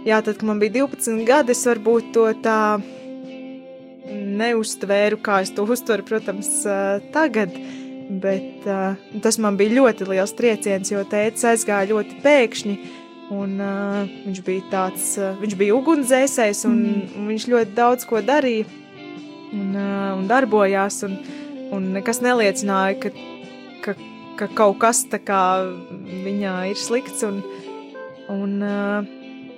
Jā, 0.06 0.20
tad, 0.24 0.36
kad 0.36 0.46
man 0.48 0.60
bija 0.60 0.82
12 0.84 1.24
gadi, 1.28 1.56
es 1.56 1.64
varbūt 1.68 2.12
to 2.14 2.28
tā 2.44 2.60
neuztvēru, 4.40 5.18
kā 5.24 5.40
es 5.44 5.52
to 5.56 5.64
uztveru, 5.68 6.06
protams, 6.08 6.48
tagad. 7.14 7.56
Bet 8.10 8.66
uh, 8.66 8.98
tas 9.22 9.36
man 9.38 9.54
bija 9.54 9.76
ļoti 9.76 10.08
liels 10.08 10.32
trieciens, 10.34 10.90
jo 10.90 11.04
tēvs 11.06 11.44
aizgāja 11.52 11.92
ļoti 11.92 12.16
pēkšņi. 12.24 12.74
Un, 13.30 13.52
uh, 13.62 14.08
viņš 14.24 14.40
bija 14.42 14.64
tāds, 14.72 15.12
uh, 15.20 15.36
viņš 15.38 15.54
bija 15.60 15.76
ugunsdzēsējs, 15.78 16.64
un, 16.66 16.80
un 17.14 17.28
viņš 17.30 17.46
ļoti 17.52 17.76
daudz 17.76 18.08
ko 18.10 18.18
darīja 18.26 18.66
un, 19.54 19.68
uh, 19.76 20.16
un 20.16 20.26
darbojās. 20.30 21.04
Un, 21.06 21.14
un 21.70 21.86
nekas 21.94 22.18
neliecināja, 22.26 22.98
ka, 23.04 23.12
ka, 23.84 23.94
ka 24.40 24.50
kaut 24.58 24.80
kas 24.82 25.04
tā 25.06 25.22
kā 25.22 25.42
viņā 26.26 26.56
ir 26.72 26.82
slikts. 26.82 27.22
Un, 27.28 27.44
un, 28.26 28.56
uh, 28.58 29.06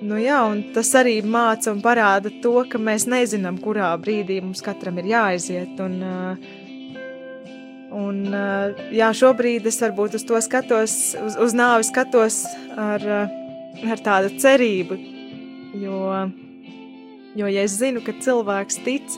nu 0.05 0.21
jā, 0.21 0.43
un 0.45 0.61
tas 0.77 0.93
arī 1.01 1.23
māca 1.25 1.73
un 1.73 1.81
parāda 1.81 2.29
to, 2.43 2.59
ka 2.69 2.77
mēs 2.77 3.09
nezinām, 3.09 3.57
kurā 3.65 3.95
brīdī 3.97 4.43
mums 4.45 4.61
katram 4.61 5.01
ir 5.01 5.09
jāaiziet. 5.15 5.73
Un, 5.81 6.03
uh, 6.05 6.61
Un, 7.93 8.23
uh, 8.33 8.73
jā, 8.93 9.11
šobrīd 9.13 9.67
es 9.69 9.77
varbūt 9.83 10.17
uz 10.17 10.23
to 10.25 10.39
skatos, 10.41 10.95
uz, 11.19 11.37
uz 11.37 11.53
nāvi 11.53 11.85
skatos 11.85 12.41
ar, 12.79 13.03
uh, 13.05 13.83
ar 13.85 14.01
tādu 14.01 14.31
cerību. 14.41 14.97
Jo, 15.77 15.99
jo, 17.37 17.49
ja 17.49 17.65
es 17.65 17.77
zinu, 17.77 18.01
ka 18.05 18.15
cilvēks 18.17 18.81
tic 18.85 19.17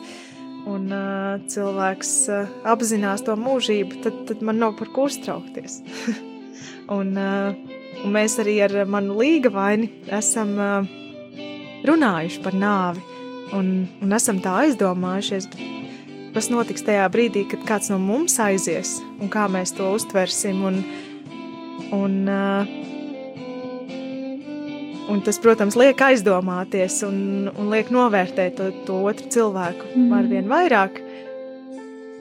un 0.67 0.89
uh, 0.91 1.37
cilvēks 1.51 2.11
apzinās 2.67 3.23
to 3.23 3.37
mūžību, 3.39 4.01
tad, 4.03 4.19
tad 4.27 4.43
man 4.43 4.59
nav 4.59 4.75
par 4.79 4.91
ko 4.95 5.07
uztraukties. 5.07 5.79
un, 6.97 7.15
un 7.15 8.15
mēs 8.15 8.39
arī 8.43 8.59
ar 8.65 8.81
manu 8.91 9.15
līga 9.21 9.53
vaini 9.55 9.91
esam 10.19 10.55
runājuši 11.85 12.43
par 12.43 12.59
nāvi 12.59 13.03
un, 13.55 13.71
un 14.03 14.19
esam 14.19 14.41
tā 14.43 14.57
aizdomājušies. 14.65 15.47
Bet, 15.53 15.84
kas 16.35 16.49
notiks 16.51 16.83
tajā 16.83 17.05
brīdī, 17.11 17.45
kad 17.47 17.61
kāds 17.67 17.91
no 17.93 17.97
mums 18.01 18.35
aizies, 18.43 18.97
un 19.23 19.31
kā 19.31 19.47
mēs 19.51 19.71
to 19.77 19.87
uztversim. 19.95 20.63
Un, 20.67 20.81
un, 21.95 22.17
uh, 22.27 22.67
un 25.11 25.21
tas, 25.23 25.39
protams, 25.39 25.77
liek 25.79 26.01
aizdomāties 26.03 26.99
un, 27.07 27.17
un 27.55 27.71
liek 27.71 27.91
novērtēt 27.93 28.59
to, 28.59 28.69
to 28.87 28.99
otru 29.07 29.31
cilvēku 29.31 29.91
mm. 29.93 30.11
ar 30.17 30.29
vien 30.31 30.51
vairāk. 30.51 30.99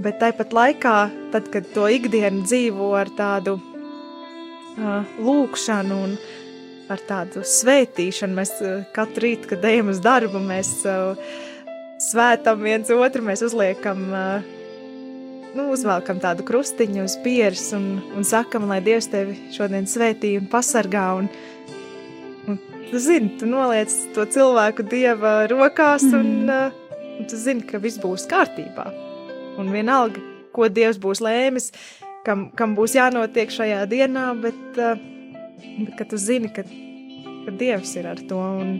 Bet 0.04 0.18
tāpat 0.22 0.54
laikā, 0.54 0.96
tad, 1.34 1.50
kad 1.54 1.66
to 1.74 1.88
ikdienu 1.90 2.42
dzīvo 2.46 2.92
ar 2.98 3.10
tādu 3.18 3.58
uh, 3.58 5.02
lūkšanu 5.22 6.00
un 6.06 6.16
ar 6.92 7.02
tādu 7.08 7.42
svētīšanu, 7.46 8.38
mēs 8.38 8.54
uh, 8.62 8.82
katru 8.94 9.26
rītu, 9.26 9.54
kad 9.54 9.66
ejam 9.66 9.90
uz 9.94 10.02
darbu, 10.04 10.42
mēs 10.42 10.76
uh, 10.86 11.18
svētam 12.10 12.62
viens 12.64 12.90
otru, 12.92 13.24
mēs 13.24 13.42
uzliekam, 13.46 14.02
nu, 15.54 15.66
uzvelkam 15.72 16.20
tādu 16.22 16.46
krustiņu 16.46 17.04
uz 17.06 17.16
pieres 17.24 17.70
un, 17.76 17.98
un 18.16 18.26
sakam, 18.26 18.68
lai 18.70 18.80
Dievs 18.84 19.08
tevi 19.12 19.36
šodien 19.54 19.88
svētī 19.90 20.34
un 20.40 20.48
pasargā. 20.52 21.06
Un, 21.20 21.30
un 22.50 22.60
tu 22.90 23.00
zini, 23.02 23.34
tu 23.40 23.48
noliec 23.50 23.92
to 24.16 24.26
cilvēku 24.36 24.86
Dieva 24.90 25.36
rokās 25.50 26.06
mm. 26.08 26.20
un, 26.20 27.18
un 27.20 27.30
tu 27.30 27.40
zini, 27.40 27.64
ka 27.68 27.80
viss 27.82 28.02
būs 28.02 28.28
kārtībā. 28.30 28.90
Un 29.60 29.70
vienalga, 29.74 30.22
ko 30.54 30.68
Dievs 30.70 30.98
būs 31.02 31.22
lēmis, 31.24 31.70
kam, 32.26 32.48
kam 32.58 32.74
būs 32.78 32.96
jānotiek 32.98 33.52
šajā 33.54 33.84
dienā, 33.90 34.30
bet, 34.42 34.62
bet 34.76 35.94
ka 35.98 36.06
tu 36.10 36.18
zini, 36.20 36.50
ka, 36.54 36.66
ka 37.46 37.54
Dievs 37.60 37.94
ir 38.00 38.10
ar 38.10 38.22
to 38.28 38.40
un, 38.40 38.78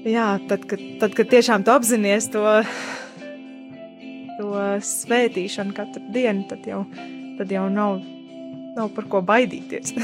Jā, 0.00 0.38
tad, 0.48 0.64
kad, 0.64 0.80
tad, 1.00 1.12
kad 1.12 1.28
tiešām 1.28 1.64
tu 1.66 1.72
apzinājies 1.74 2.30
to, 2.32 2.44
to 4.38 4.62
svētīšanu 4.88 5.74
katru 5.76 6.00
dienu, 6.14 6.46
tad 6.48 6.64
jau, 6.64 6.86
tad 7.36 7.52
jau 7.52 7.66
nav, 7.72 7.98
nav 8.78 8.88
par 8.96 9.04
ko 9.12 9.20
baidīties. 9.20 9.92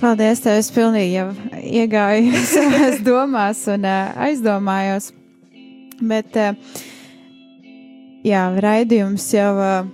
Paldies, 0.00 0.42
tev 0.44 0.58
es 0.60 0.72
pilnīgi 0.74 1.14
jau 1.14 1.28
iegāju 1.62 2.42
savās 2.56 2.98
domās 3.06 3.62
un 3.72 3.86
uh, 3.86 4.10
aizdomājos. 4.26 5.12
Bet, 6.02 6.34
uh, 6.34 6.52
jā, 8.26 8.42
raidījums 8.60 9.30
jau 9.32 9.54
uh, 9.54 9.86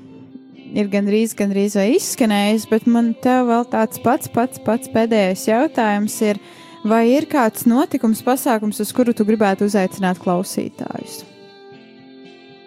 ir 0.72 0.88
gandrīz, 0.90 1.36
gandrīz 1.38 1.76
vai 1.78 1.92
izskanējis, 1.98 2.66
bet 2.72 2.88
man 2.90 3.12
te 3.22 3.36
vēl 3.46 3.68
tāds 3.70 4.00
pats, 4.02 4.32
pats, 4.32 4.58
pats 4.64 4.90
pēdējais 4.90 5.46
jautājums 5.52 6.16
ir, 6.32 6.40
vai 6.84 7.04
ir 7.14 7.28
kāds 7.30 7.66
notikums, 7.68 8.22
pasākums, 8.26 8.80
uz 8.82 8.92
kuru 8.94 9.14
tu 9.16 9.26
gribētu 9.28 9.68
uzaicināt 9.68 10.20
klausītājus? 10.22 11.22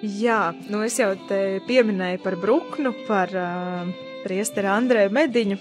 Jā, 0.05 0.53
nu 0.69 0.83
es 0.85 0.99
jau 0.99 1.13
te 1.29 1.59
pieminēju 1.65 2.21
par 2.21 2.35
Bruknu, 2.37 2.91
par 3.07 3.31
uh, 3.33 3.87
priesteri 4.25 4.69
Andrēju 4.69 5.13
Mediņu. 5.15 5.57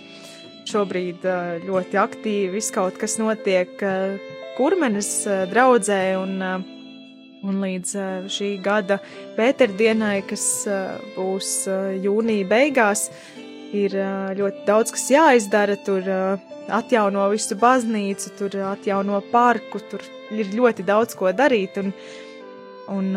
Šobrīd 0.68 1.24
uh, 1.28 1.64
ļoti 1.64 2.00
aktīvi 2.00 2.52
viss 2.56 2.74
kaut 2.74 2.98
kas 3.00 3.16
notiek 3.20 3.72
uh, 3.84 4.18
kurmenes 4.58 5.10
uh, 5.28 5.44
draudzē 5.48 6.00
un, 6.20 6.34
uh, 6.44 6.66
un 7.44 7.62
līdz 7.64 7.94
uh, 7.96 8.28
šī 8.32 8.50
gada 8.64 8.98
pēterdienai, 9.38 10.18
kas 10.28 10.44
uh, 10.68 10.98
būs 11.16 11.54
uh, 11.70 11.94
jūnija 12.04 12.48
beigās, 12.50 13.08
ir 13.74 13.96
ļoti 14.38 14.64
daudz 14.68 14.94
kas 14.94 15.08
jāizdara. 15.12 15.76
Tur 15.84 16.06
atjauno 16.72 17.26
visu 17.32 17.56
baznīcu, 17.60 18.32
tur 18.38 18.56
atjauno 18.70 19.20
parku, 19.32 19.80
tur 19.90 20.04
ir 20.34 20.52
ļoti 20.54 20.86
daudz 20.86 21.16
ko 21.18 21.32
darīt. 21.36 21.78
Un, 21.82 21.92
un, 22.94 23.10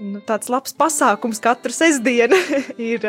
nu, 0.00 0.22
tāds 0.28 0.50
labs 0.52 0.76
pasākums 0.76 1.42
katru 1.42 1.74
sestdienu 1.74 2.38
ir, 2.92 3.08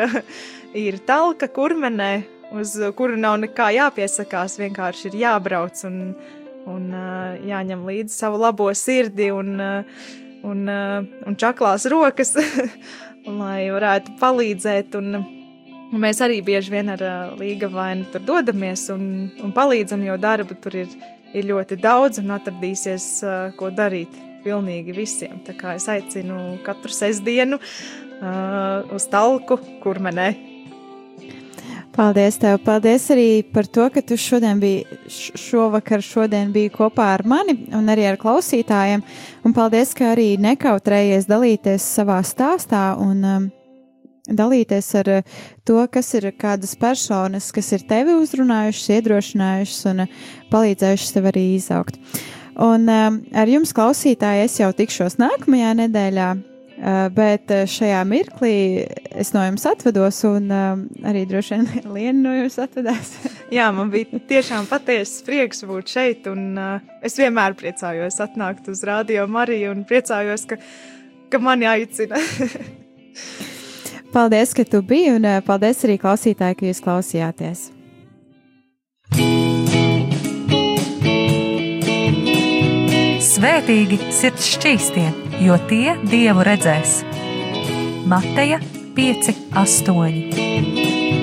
ir 0.76 0.98
talka 1.06 1.50
kurmenē, 1.52 2.12
uz 2.58 2.76
kuru 2.96 3.18
nav 3.20 3.38
nekā 3.44 3.70
jāpiesakās, 3.76 4.58
vienkārši 4.60 5.10
ir 5.10 5.20
jābrauc 5.24 5.84
un, 5.88 5.98
un 6.68 6.88
jāņem 7.48 7.84
līdzi 7.88 8.14
savu 8.14 8.40
labo 8.40 8.70
sirdi 8.76 9.30
un, 9.34 9.58
un, 10.48 10.68
un 10.68 11.38
čaklās 11.38 11.86
rokas, 11.92 12.34
lai 13.40 13.68
varētu 13.72 14.16
palīdzēt. 14.20 14.96
Un, 14.98 15.37
un 15.92 16.02
mēs 16.02 16.22
arī 16.24 16.40
bieži 16.44 16.72
vien 16.74 16.92
ar 16.94 17.02
Līga 17.40 17.70
vainu 17.72 18.08
tur 18.12 18.24
dodamies 18.26 18.88
un, 18.94 19.28
un 19.44 19.54
palīdzam, 19.56 20.04
jo 20.06 20.16
darba 20.20 20.56
tur 20.62 20.78
ir, 20.84 20.96
ir 21.32 21.48
ļoti 21.50 21.80
daudz 21.80 22.22
un 22.22 22.34
atradīsies, 22.36 23.08
ko 23.58 23.70
darīt 23.74 24.16
pilnīgi 24.44 24.94
visiem. 24.96 25.40
Tā 25.46 25.56
kā 25.58 25.76
es 25.78 25.88
aicinu 25.90 26.58
katru 26.66 26.92
sestdienu 26.94 27.58
uh, 27.58 28.94
uz 28.94 29.08
talku 29.10 29.58
kurmenē. 29.82 30.30
Paldies 31.98 32.36
tev, 32.38 32.60
paldies 32.62 33.08
arī 33.10 33.42
par 33.50 33.66
to, 33.66 33.88
ka 33.90 34.04
tu 34.06 34.14
šodien 34.14 34.60
biji, 34.62 34.84
šovakar 35.34 36.04
šodien 36.04 36.52
biji 36.54 36.70
kopā 36.76 37.08
ar 37.16 37.24
mani 37.26 37.56
un 37.74 37.90
arī 37.90 38.04
ar 38.06 38.18
klausītājiem, 38.20 39.02
un 39.42 39.56
paldies, 39.56 39.96
ka 39.98 40.12
arī 40.12 40.36
nekautrējies 40.38 41.26
dalīties 41.26 41.88
savā 41.98 42.20
stāstā 42.22 42.92
un 43.02 43.26
um, 43.26 43.48
dalīties 44.28 44.90
ar 45.00 45.12
to, 45.66 45.78
kas 45.92 46.12
ir 46.18 46.30
kādas 46.38 46.74
personas, 46.78 47.50
kas 47.54 47.72
ir 47.76 47.86
tevi 47.88 48.16
uzrunājušas, 48.18 48.90
iedrošinājušas 48.98 49.88
un 49.92 50.04
palīdzējušas 50.52 51.16
tev 51.16 51.30
arī 51.32 51.46
izaugt. 51.56 51.98
Un 52.58 52.88
um, 52.90 53.18
ar 53.38 53.50
jums, 53.50 53.72
klausītāji, 53.76 54.48
es 54.48 54.58
jau 54.58 54.72
tikšos 54.74 55.20
nākamajā 55.20 55.74
nedēļā, 55.84 56.30
bet 57.14 57.50
šajā 57.66 58.02
mirklī 58.06 58.86
es 59.10 59.32
no 59.34 59.42
jums 59.42 59.66
atvados, 59.66 60.20
un 60.28 60.50
arī 60.52 61.24
droši 61.26 61.56
vien 61.56 61.68
Liena 61.94 62.20
no 62.22 62.34
jums 62.36 62.58
atvedās. 62.62 63.14
Jā, 63.56 63.70
man 63.74 63.90
bija 63.90 64.20
tiešām 64.30 64.68
patiesas 64.70 65.24
prieks 65.26 65.64
būt 65.66 65.94
šeit, 65.94 66.28
un 66.30 66.54
es 67.02 67.18
vienmēr 67.18 67.58
priecājos 67.58 68.20
atnākt 68.22 68.70
uz 68.70 68.84
Rādio 68.86 69.26
Mariju 69.30 69.74
un 69.74 69.84
priecājos, 69.88 70.46
ka, 70.50 70.60
ka 71.32 71.42
mani 71.42 71.68
aicina. 71.70 72.20
paldies, 74.12 74.54
ka 74.56 74.64
tu 74.64 74.82
biji, 74.82 75.16
un 75.16 75.26
uh, 75.28 75.40
paldies 75.44 75.84
arī 75.86 75.98
klausītāji, 76.00 76.58
ka 76.58 76.68
jūs 76.68 76.80
klausījāties. 76.84 77.68
Svētīgi 83.28 83.98
sirds 84.14 84.48
šķīstie, 84.56 85.06
jo 85.46 85.54
tie 85.70 85.94
dievu 86.10 86.42
redzēs. 86.46 87.02
Mateja 88.08 88.58
5, 88.96 89.30
8. 89.54 91.18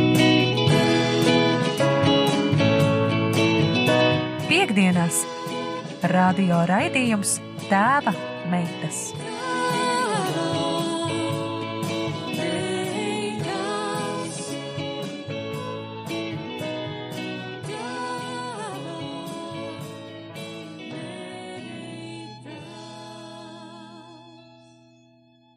Piektdienās 4.48 5.26
radio 6.14 6.64
raidījums 6.70 7.40
Tēva 7.68 8.14
meitas. 8.52 9.25